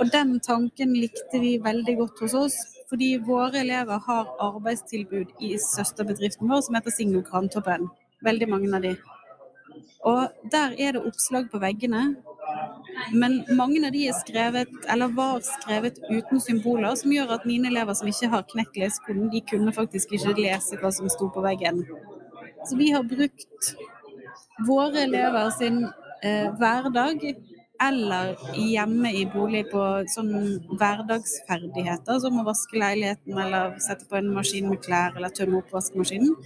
Og 0.00 0.12
den 0.12 0.38
tanken 0.40 0.94
likte 0.96 1.40
vi 1.42 1.58
veldig 1.62 1.96
godt 1.98 2.22
hos 2.24 2.38
oss, 2.38 2.56
fordi 2.90 3.16
våre 3.26 3.62
elever 3.62 4.00
har 4.06 4.30
arbeidstilbud 4.44 5.40
i 5.40 5.54
søsterbedriften 5.58 6.48
vår 6.50 6.62
som 6.66 6.78
heter 6.78 6.94
Signo 6.94 7.22
Krantoppen. 7.26 7.88
Veldig 8.24 8.48
mange 8.48 8.70
av 8.76 8.84
de. 8.84 8.94
Og 10.04 10.50
der 10.52 10.76
er 10.78 10.96
det 10.96 11.04
oppslag 11.08 11.50
på 11.52 11.60
veggene. 11.62 12.14
Men 13.12 13.40
mange 13.56 13.80
av 13.86 13.92
de 13.92 14.04
er 14.08 14.16
skrevet, 14.16 14.70
eller 14.92 15.12
var 15.16 15.40
skrevet 15.44 15.98
uten 16.10 16.40
symboler, 16.40 16.94
som 16.96 17.12
gjør 17.12 17.34
at 17.38 17.46
mine 17.48 17.68
elever 17.72 17.96
som 17.96 18.08
ikke 18.08 18.30
har 18.32 18.44
knekt 18.52 18.78
lesekoden, 18.80 19.30
de 19.32 19.42
kunne 19.48 19.74
faktisk 19.74 20.14
ikke 20.14 20.36
lese 20.38 20.78
hva 20.80 20.92
som 20.94 21.10
sto 21.12 21.30
på 21.32 21.42
veggen. 21.44 21.82
Så 22.68 22.78
vi 22.80 22.92
har 22.94 23.04
brukt 23.08 23.74
våre 24.68 25.04
elever 25.08 25.50
sin 25.56 25.82
eh, 26.22 26.52
hverdag 26.60 27.24
eller 27.82 28.36
hjemme 28.54 29.10
i 29.14 29.24
bolig 29.26 29.64
på 29.70 29.82
sånn 30.12 30.32
hverdagsferdigheter, 30.78 32.20
som 32.22 32.38
å 32.38 32.46
vaske 32.46 32.78
leiligheten 32.78 33.38
eller 33.46 33.74
sette 33.82 34.06
på 34.10 34.18
en 34.20 34.30
maskin 34.36 34.68
med 34.70 34.82
klær 34.84 35.16
eller 35.18 35.34
tømme 35.34 35.60
oppvaskmaskinen. 35.62 36.36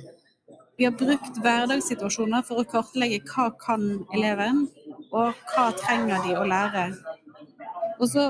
Vi 0.78 0.86
har 0.86 0.94
brukt 0.94 1.40
hverdagssituasjoner 1.42 2.44
for 2.46 2.62
å 2.62 2.68
kartlegge 2.70 3.20
hva 3.26 3.48
kan 3.60 3.86
eleven, 4.14 4.66
og 5.10 5.34
hva 5.52 5.70
trenger 5.74 6.22
de 6.26 6.36
å 6.38 6.44
lære. 6.46 6.84
Og 7.98 8.06
så 8.12 8.28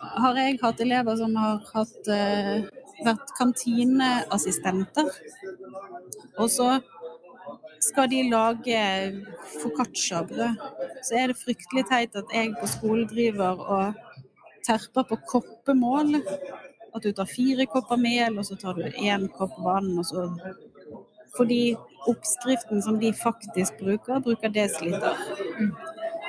har 0.00 0.40
jeg 0.40 0.58
hatt 0.62 0.80
elever 0.82 1.16
som 1.16 1.36
har 1.36 1.60
hatt, 1.72 2.08
eh, 2.08 2.64
vært 3.04 3.34
kantineassistenter. 3.38 5.10
Og 6.38 6.50
så 6.50 6.80
skal 7.80 8.10
de 8.10 8.22
lage 8.30 8.80
foccacciabrød. 9.62 10.56
Så 11.02 11.16
er 11.16 11.30
det 11.30 11.40
fryktelig 11.40 11.86
teit 11.88 12.16
at 12.16 12.34
jeg 12.34 12.54
på 12.60 12.68
skolen 12.68 13.06
driver 13.08 13.62
og 13.64 13.94
terper 14.66 15.06
på 15.08 15.20
koppemål. 15.28 16.20
At 16.94 17.04
du 17.04 17.12
tar 17.12 17.28
fire 17.30 17.66
kopper 17.70 18.00
mel, 18.00 18.38
og 18.38 18.46
så 18.46 18.58
tar 18.58 18.74
du 18.74 18.82
én 18.82 19.28
kopp 19.36 19.56
vann, 19.64 19.96
og 19.98 20.06
så 20.06 20.28
Fordi 21.36 21.76
oppskriften 22.10 22.82
som 22.82 22.96
de 22.98 23.12
faktisk 23.14 23.78
bruker, 23.78 24.18
bruker 24.20 24.50
desiliter. 24.50 25.14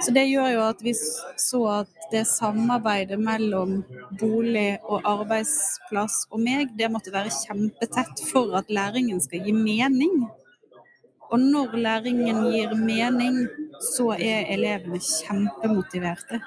Så 0.01 0.13
det 0.13 0.27
gjør 0.29 0.51
jo 0.53 0.61
at 0.65 0.83
vi 0.85 0.93
så 1.37 1.61
at 1.81 2.05
det 2.11 2.27
samarbeidet 2.27 3.17
mellom 3.19 3.79
bolig 4.19 4.77
og 4.83 5.01
arbeidsplass 5.09 6.27
og 6.29 6.43
meg, 6.43 6.75
det 6.77 6.91
måtte 6.91 7.13
være 7.13 7.33
kjempetett 7.33 8.21
for 8.29 8.53
at 8.59 8.69
læringen 8.69 9.21
skal 9.23 9.41
gi 9.45 9.55
mening. 9.57 10.27
Og 11.31 11.39
når 11.39 11.77
læringen 11.79 12.41
gir 12.51 12.73
mening, 12.75 13.37
så 13.95 14.11
er 14.19 14.49
elevene 14.51 14.99
kjempemotiverte. 14.99 16.41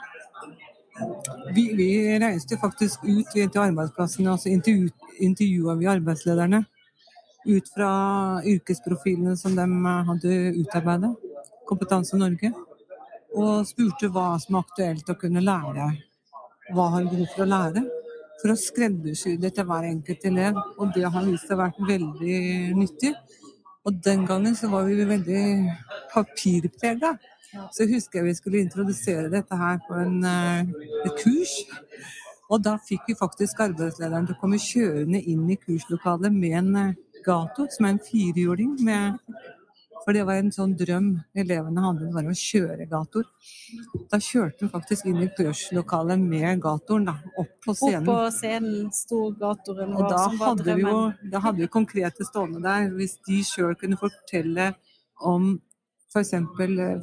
Vi, 1.55 1.65
vi 1.77 1.89
reiste 2.23 2.59
faktisk 2.61 3.03
ut 3.03 3.33
til 3.33 3.59
arbeidsplassene, 3.59 4.33
og 4.33 4.39
så 4.39 4.53
intervjua 5.21 5.75
vi 5.81 5.89
arbeidslederne. 5.91 6.65
Ut 7.45 7.71
fra 7.75 7.91
yrkesprofilene 8.47 9.37
som 9.37 9.57
de 9.57 9.67
hadde 10.11 10.37
utarbeidet, 10.61 11.15
Kompetanse 11.67 12.17
Norge. 12.21 12.53
Og 13.35 13.67
spurte 13.67 14.09
hva 14.13 14.35
som 14.41 14.59
er 14.59 14.67
aktuelt 14.67 15.11
å 15.11 15.17
kunne 15.19 15.43
lære. 15.43 15.89
Hva 16.77 16.91
har 16.93 17.09
behov 17.09 17.33
for 17.33 17.45
å 17.45 17.51
lære? 17.51 17.83
For 18.43 18.53
å 18.53 18.59
skreddersy 18.59 19.35
det 19.41 19.55
til 19.57 19.67
hver 19.69 19.89
enkelt 19.89 20.29
elev. 20.29 20.61
Og 20.79 20.93
det 20.95 21.09
har 21.09 21.27
vist 21.27 21.49
seg 21.49 21.57
å 21.57 21.65
være 21.65 21.89
veldig 21.89 22.39
nyttig. 22.79 23.15
Og 23.85 24.05
den 24.05 24.27
gangen 24.27 24.57
så 24.57 24.69
var 24.73 24.87
vi 24.89 25.05
veldig 25.05 25.45
papirprega. 26.13 27.15
Så 27.73 27.87
husker 27.87 28.19
jeg 28.19 28.27
vi 28.27 28.35
skulle 28.35 28.63
introdusere 28.65 29.31
dette 29.31 29.57
her 29.57 29.79
på 29.89 29.95
en, 29.95 30.25
eh, 30.25 30.61
et 31.07 31.19
kurs. 31.21 31.53
Og 32.51 32.65
da 32.65 32.77
fikk 32.89 33.01
vi 33.09 33.15
faktisk 33.19 33.61
arbeidslederen 33.61 34.27
til 34.27 34.35
å 34.35 34.41
komme 34.41 34.59
kjørende 34.59 35.21
inn 35.21 35.51
i 35.51 35.59
kurslokalet 35.61 36.33
med 36.33 36.59
en 36.59 36.77
eh, 36.77 36.95
Gato, 37.25 37.67
som 37.71 37.87
er 37.87 37.95
en 37.95 38.03
firehjuling. 38.11 38.75
Med, 38.85 39.19
for 40.05 40.17
det 40.17 40.25
var 40.29 40.39
en 40.39 40.53
sånn 40.53 40.75
drøm 40.77 41.09
elevene 41.41 41.85
hadde, 41.85 42.11
var 42.13 42.29
å 42.29 42.37
kjøre 42.37 42.87
gator. 42.91 43.27
Da 44.13 44.21
kjørte 44.21 44.67
hun 44.67 44.73
faktisk 44.73 45.09
inn 45.09 45.23
i 45.25 45.31
kurslokalet 45.33 46.21
med 46.21 46.61
Gatoren, 46.65 47.09
da, 47.09 47.17
opp 47.41 47.55
på 47.65 47.75
scenen. 47.79 48.05
Opp 48.05 48.11
på 48.11 48.33
scenen 48.37 48.91
sto 48.95 49.21
Gatoren 49.41 49.95
vår, 49.97 50.11
som 50.13 50.41
var 50.43 50.59
drømmen. 50.61 50.83
vi 50.83 50.89
jo, 50.89 51.31
da 51.33 51.45
hadde 51.47 51.65
vi 51.65 51.71
konkrete 51.79 52.27
stående 52.29 52.61
der. 52.65 52.91
Hvis 52.99 53.17
de 53.27 53.41
sjøl 53.49 53.73
kunne 53.81 54.01
fortelle 54.01 54.75
om 55.25 55.55
f.eks. 56.15 56.31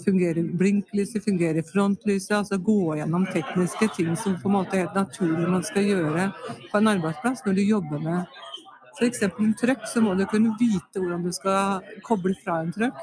fungerer 0.06 0.44
blinklyset, 0.58 1.24
fungerer 1.26 1.66
frontlyset, 1.68 2.32
altså 2.38 2.62
gå 2.64 2.96
gjennom 2.96 3.26
tekniske 3.34 3.90
ting 3.98 4.14
som 4.16 4.38
på 4.40 4.48
en 4.48 4.56
måte 4.56 4.78
er 4.78 4.86
helt 4.86 4.96
naturlig 4.96 5.50
man 5.52 5.66
skal 5.68 5.90
gjøre 5.90 6.30
på 6.72 6.80
en 6.80 6.92
arbeidsplass 6.94 7.44
når 7.46 7.60
du 7.60 7.64
jobber 7.66 8.06
med 8.06 8.40
f.eks. 8.98 9.24
en 9.28 9.54
trøkk, 9.58 9.88
så 9.88 10.02
må 10.04 10.16
du 10.16 10.26
kunne 10.30 10.56
vite 10.60 11.00
hvordan 11.00 11.24
du 11.26 11.32
skal 11.36 11.86
koble 12.06 12.36
fra 12.44 12.60
en 12.62 12.74
trøkk, 12.76 13.00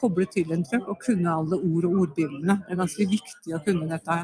koble 0.00 0.26
til 0.32 0.52
en 0.52 0.64
trøkk 0.66 0.88
og 0.92 1.00
kunne 1.04 1.36
alle 1.40 1.60
ord 1.60 1.88
og 1.88 2.00
ordbildene. 2.04 2.60
Det 2.66 2.74
er 2.74 2.82
ganske 2.82 3.08
viktig 3.12 3.56
å 3.56 3.62
kunne 3.64 3.88
dette. 3.90 4.18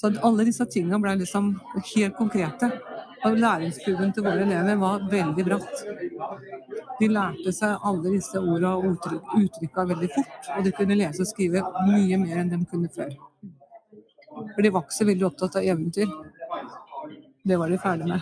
Så 0.00 0.12
alle 0.24 0.46
disse 0.48 0.64
tingene 0.72 1.00
ble 1.02 1.18
liksom 1.20 1.52
helt 1.94 2.16
konkrete. 2.16 2.70
Og 3.28 3.36
læringskurven 3.36 4.14
til 4.16 4.24
våre 4.24 4.46
elever 4.46 4.78
var 4.80 5.02
veldig 5.12 5.44
bratt. 5.44 5.82
De 7.00 7.08
lærte 7.08 7.52
seg 7.52 7.84
alle 7.84 8.14
disse 8.14 8.40
ordene 8.40 8.70
og 8.78 8.86
uttrykk, 8.94 9.34
uttrykka 9.42 9.84
veldig 9.90 10.08
fort, 10.14 10.48
og 10.56 10.64
de 10.64 10.72
kunne 10.76 10.96
lese 10.96 11.24
og 11.24 11.28
skrive 11.28 11.64
mye 11.88 12.16
mer 12.20 12.40
enn 12.40 12.52
de 12.52 12.60
kunne 12.70 12.88
før. 12.94 13.12
For 14.30 14.64
de 14.64 14.72
var 14.72 14.86
ikke 14.86 14.96
så 14.96 15.08
veldig 15.08 15.28
opptatt 15.28 15.60
av 15.60 15.68
eventyr. 15.74 16.12
Det 17.42 17.56
var 17.56 17.70
de 17.72 17.78
ferdig 17.80 18.06
med. 18.06 18.20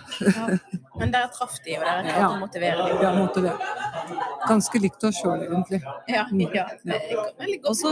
Men 0.99 1.11
dere 1.11 1.27
traff 1.35 1.57
de, 1.65 1.73
og 1.77 1.83
dere 1.83 2.03
klarte 2.05 2.19
Ja. 2.21 2.27
å 2.29 2.39
motivere 2.39 2.85
dem. 2.87 3.01
Ja, 3.03 3.09
motivere. 3.17 3.57
det. 3.59 4.17
Ganske 4.47 4.79
likt 4.81 5.03
oss 5.03 5.17
sjøl, 5.21 5.41
egentlig. 5.43 5.79
Ja, 6.07 6.23
ja. 6.31 6.63
Det 6.85 6.95
er 6.95 7.11
et 7.11 7.41
veldig 7.41 7.57
Og 7.59 7.65
godt 7.65 7.77
så 7.81 7.91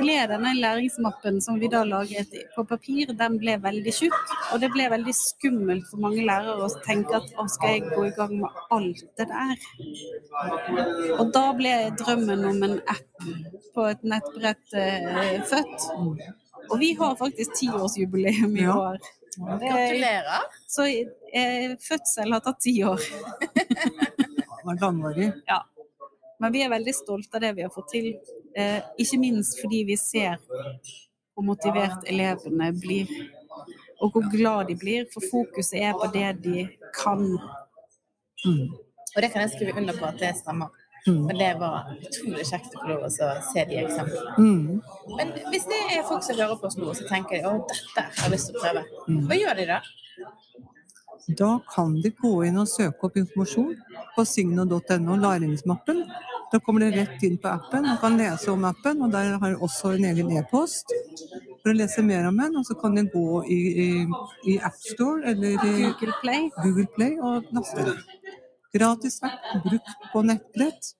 ble 0.00 0.16
denne 0.32 0.54
læringsmappen 0.56 1.40
som 1.44 1.60
vi 1.60 1.68
da 1.68 1.82
laget 1.84 2.32
på 2.56 2.64
papir, 2.66 3.12
den 3.20 3.36
ble 3.38 3.58
veldig 3.60 3.92
tjukk. 3.98 4.32
Og 4.54 4.60
det 4.64 4.72
ble 4.72 4.88
veldig 4.94 5.14
skummelt 5.14 5.86
for 5.90 5.98
mange 6.06 6.24
lærere 6.24 6.56
å 6.64 6.70
tenke 6.86 7.20
at 7.20 7.28
å, 7.36 7.46
skal 7.52 7.76
jeg 7.76 7.84
gå 7.92 8.06
i 8.08 8.14
gang 8.16 8.34
med 8.40 8.50
alt 8.72 9.04
det 9.20 9.28
der? 9.28 9.56
Og 11.20 11.32
da 11.36 11.46
ble 11.58 11.74
drømmen 12.00 12.44
om 12.48 12.62
en 12.70 12.78
app 12.88 13.26
på 13.76 13.86
et 13.92 14.02
nettbrett 14.08 14.74
eh, 14.74 15.40
født. 15.48 15.88
Og 16.70 16.78
vi 16.80 16.94
har 16.98 17.14
faktisk 17.20 17.52
tiårsjubileum 17.60 18.56
i 18.56 18.62
Ja. 18.66 18.76
år. 18.76 18.98
Gratulerer. 19.36 20.42
så 20.66 20.86
eh, 20.86 21.76
fødsel 21.80 22.32
har 22.32 22.40
tatt 22.40 22.60
ti 22.60 22.74
år. 22.84 23.00
Det 24.62 24.66
var 24.66 24.80
langvarig. 24.80 25.32
Ja. 25.46 25.64
Men 26.38 26.52
vi 26.52 26.62
er 26.62 26.70
veldig 26.70 26.94
stolte 26.94 27.38
av 27.38 27.40
det 27.40 27.52
vi 27.56 27.62
har 27.62 27.70
fått 27.70 27.88
til. 27.94 28.12
Eh, 28.58 28.78
ikke 28.98 29.18
minst 29.18 29.60
fordi 29.62 29.84
vi 29.88 29.96
ser 29.96 30.36
hvor 31.32 31.46
motivert 31.46 32.04
elevene 32.10 32.68
blir, 32.76 33.10
og 34.02 34.12
hvor 34.12 34.28
glad 34.30 34.68
de 34.70 34.76
blir. 34.78 35.08
For 35.14 35.24
fokuset 35.30 35.80
er 35.80 35.96
på 35.98 36.10
det 36.14 36.28
de 36.44 36.66
kan. 36.98 37.24
Mm. 38.44 38.68
Og 39.14 39.18
det 39.22 39.32
kan 39.32 39.44
jeg 39.44 39.54
skrive 39.56 39.78
under 39.80 39.96
på 39.98 40.08
at 40.08 40.20
det 40.20 40.34
stemmer. 40.40 40.70
Mm. 41.06 41.22
Men 41.26 41.38
det 41.38 41.50
var 41.58 41.88
utrolig 41.96 42.44
kjekt 42.46 42.74
å 42.76 42.82
få 42.82 42.90
lov 42.92 43.06
å 43.08 43.10
se 43.10 43.64
de 43.66 43.78
eksemplene. 43.82 44.34
Mm. 44.38 44.82
Men 45.18 45.32
hvis 45.50 45.66
det 45.70 45.80
er 45.96 46.04
folk 46.06 46.22
som 46.22 46.38
hører 46.38 46.60
på 46.60 46.68
oss 46.70 46.78
nå, 46.78 46.92
så 46.94 47.06
tenker 47.08 47.40
de 47.40 47.48
å, 47.50 47.56
dette 47.72 48.04
har 48.06 48.28
jeg 48.28 48.34
lyst 48.36 48.50
til 48.50 48.58
å 48.58 48.62
prøve. 48.62 48.84
Mm. 49.08 49.22
Hva 49.26 49.40
gjør 49.40 49.58
de 49.58 49.68
da? 49.72 49.80
Da 51.42 51.50
kan 51.70 51.94
de 52.02 52.10
gå 52.18 52.32
inn 52.46 52.58
og 52.58 52.70
søke 52.70 53.08
opp 53.08 53.18
informasjon 53.18 53.74
på 54.14 54.24
signo.no, 54.26 55.18
læringsmappen. 55.26 56.04
Da 56.52 56.60
kommer 56.60 56.84
de 56.84 56.90
rett 57.00 57.22
inn 57.24 57.38
på 57.40 57.48
appen 57.48 57.86
og 57.88 58.00
kan 58.02 58.18
lese 58.20 58.50
om 58.52 58.66
appen, 58.68 59.02
og 59.02 59.12
der 59.14 59.38
har 59.40 59.54
de 59.54 59.60
også 59.64 59.94
en 59.96 60.04
egen 60.10 60.32
e-post 60.36 60.92
for 61.62 61.72
å 61.72 61.76
lese 61.78 62.02
mer 62.04 62.26
om 62.28 62.38
den. 62.42 62.58
Og 62.60 62.66
så 62.68 62.76
kan 62.78 62.98
de 62.98 63.06
gå 63.10 63.42
i, 63.50 63.60
i, 63.86 63.90
i 64.52 64.58
AppStore 64.60 65.32
eller 65.32 65.56
i 65.56 65.76
Google 65.86 66.18
Play. 66.20 66.50
Google 66.60 66.90
Play 66.98 67.16
og 67.22 67.48
laste 67.56 67.86
den. 67.88 68.02
Gratis 68.72 69.22
app 69.22 69.64
brukt 69.64 70.12
på 70.12 70.22
nettbrett. 70.22 70.92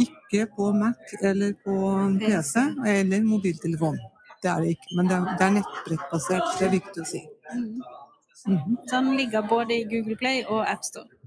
Ikke 0.00 0.46
på 0.56 0.72
Mac 0.72 0.96
eller 1.22 1.52
på 1.64 1.74
PC 2.20 2.60
eller 2.86 3.22
mobiltelefon. 3.22 3.98
Det 4.42 4.50
er 4.50 4.60
det 4.60 4.68
ikke, 4.76 4.96
men 4.96 5.10
det 5.10 5.16
er, 5.16 5.26
det 5.38 5.46
er 5.46 5.56
nettbrettbasert. 5.58 6.46
Det 6.58 6.66
er 6.66 6.72
viktig 6.78 7.02
å 7.02 7.08
si. 7.08 7.20
Mhm. 7.54 8.78
Så 8.88 8.96
den 8.96 9.16
ligger 9.16 9.42
både 9.48 9.76
i 9.80 9.84
Google 9.90 10.16
Play 10.16 10.44
og 10.48 10.64
AppStore. 10.70 11.21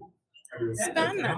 Spennende. 0.55 1.31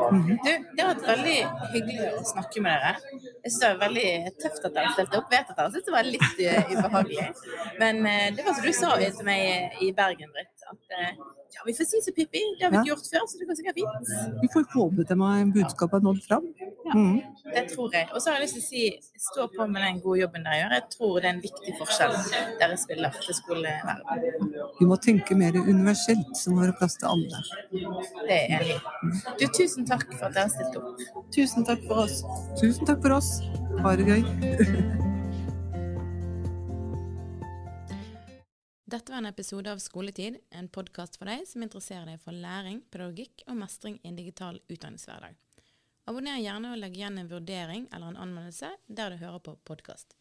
Du, 0.45 0.51
det 0.75 0.83
har 0.83 0.91
vært 0.93 1.07
veldig 1.07 1.37
hyggelig 1.73 2.09
å 2.11 2.23
snakke 2.31 2.63
med 2.65 2.83
dere. 2.83 2.91
Jeg 3.17 3.51
synes 3.51 3.59
det 3.63 3.71
var 3.71 3.81
veldig 3.85 4.09
tøft 4.43 4.67
at 4.69 4.77
dere 4.77 4.93
stilte 4.93 5.21
opp. 5.21 5.31
Vet 5.33 5.51
at 5.53 5.59
dere 5.59 5.73
syntes 5.73 5.87
det 5.87 5.95
var 5.95 6.09
litt 6.09 6.43
eh, 6.45 6.73
ubehagelig. 6.75 7.27
Men 7.81 8.01
eh, 8.11 8.27
det 8.37 8.45
var 8.45 8.57
som 8.57 8.67
du 8.67 8.73
sa 8.77 8.93
til 9.01 9.27
meg 9.27 9.81
i 9.83 9.91
Bergen, 9.97 10.33
Britt, 10.35 10.67
at 10.69 10.97
eh, 10.99 11.11
ja, 11.55 11.65
vi 11.65 11.75
får 11.77 11.89
si 11.89 12.03
så 12.05 12.13
Pippi. 12.13 12.43
Det 12.57 12.67
har 12.67 12.73
vi 12.73 12.81
ikke 12.81 12.93
gjort 12.93 13.09
før, 13.13 13.25
så 13.31 13.41
det 13.41 13.49
går 13.49 13.59
sikkert 13.61 13.81
fint. 13.81 14.11
Vi 14.43 14.51
får 14.53 14.67
håpe 14.75 15.07
at 15.07 15.55
budskapet 15.55 15.99
har 15.99 16.05
nådd 16.09 16.21
fram. 16.27 16.51
Mhm. 16.93 17.21
Det 17.53 17.63
tror 17.71 17.93
jeg. 17.93 18.07
Og 18.13 18.21
så 18.21 18.29
har 18.29 18.37
jeg 18.37 18.43
lyst 18.45 18.55
til 18.57 18.63
å 18.63 18.67
si 18.67 18.83
stå 19.27 19.47
på 19.55 19.67
med 19.71 19.81
den 19.81 20.01
gode 20.03 20.19
jobben 20.21 20.43
dere 20.43 20.59
gjør. 20.61 20.75
Jeg 20.77 20.83
tror 20.95 21.13
det 21.15 21.29
er 21.29 21.33
en 21.33 21.41
viktig 21.41 21.75
forskjell 21.79 22.15
dere 22.59 22.77
spiller 22.77 23.19
til 23.23 23.37
skoleverden. 23.39 24.53
Vi 24.79 24.85
må 24.85 24.99
tenke 25.07 25.35
mer 25.35 25.57
universelt, 25.57 26.31
som 26.37 26.55
må 26.55 26.65
være 26.65 26.77
plass 26.79 26.97
til 26.99 27.07
alle. 27.07 27.41
Det 27.71 28.35
er 28.35 28.45
jeg 28.45 28.61
enig. 28.61 28.79
Du, 29.39 29.47
tusen 29.47 29.87
takk 29.87 30.07
for 30.13 30.29
at 30.29 30.37
dere 30.37 30.49
stilte 30.53 30.83
opp. 30.83 31.25
Tusen 31.35 31.67
takk 31.67 31.83
for 31.87 32.05
oss. 32.05 32.23
Tusen 32.61 32.85
takk 32.85 33.03
for 33.03 33.19
oss. 33.19 33.33
Ha 33.83 33.95
det 33.95 34.07
gøy. 34.11 34.21
Dette 38.87 39.11
var 39.11 39.17
en 39.17 39.25
episode 39.25 39.67
av 39.67 39.81
Skoletid, 39.83 40.37
en 40.55 40.69
podkast 40.71 41.17
for 41.19 41.27
deg 41.27 41.41
som 41.49 41.65
interesserer 41.65 42.05
deg 42.07 42.21
for 42.23 42.31
læring, 42.31 42.79
pedagogikk 42.87 43.43
og 43.51 43.59
mestring 43.59 43.97
i 43.99 44.07
en 44.07 44.15
digital 44.15 44.61
utdanningshverdag. 44.71 45.35
Abonner 46.07 46.39
gjerne 46.39 46.69
og 46.71 46.79
legg 46.79 46.95
igjen 46.95 47.17
en 47.19 47.27
vurdering 47.27 47.87
eller 47.91 48.13
en 48.13 48.21
anmeldelse 48.23 48.69
der 48.87 49.11
du 49.11 49.19
hører 49.19 49.41
på 49.43 49.57
podkast. 49.67 50.15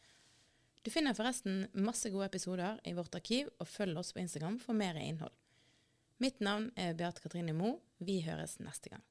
Du 0.82 0.90
finner 0.90 1.14
forresten 1.14 1.68
masse 1.78 2.10
gode 2.10 2.26
episoder 2.26 2.80
i 2.86 2.94
vårt 2.94 3.14
arkiv, 3.14 3.52
og 3.62 3.70
følg 3.70 3.98
oss 3.98 4.10
på 4.14 4.22
Instagram 4.22 4.58
for 4.62 4.74
mer 4.74 4.98
innhold. 4.98 5.34
Mitt 6.22 6.42
navn 6.42 6.72
er 6.74 6.94
Beate 6.98 7.22
Katrine 7.22 7.54
Moe. 7.54 7.78
Vi 7.98 8.20
høres 8.26 8.58
neste 8.62 8.90
gang. 8.90 9.04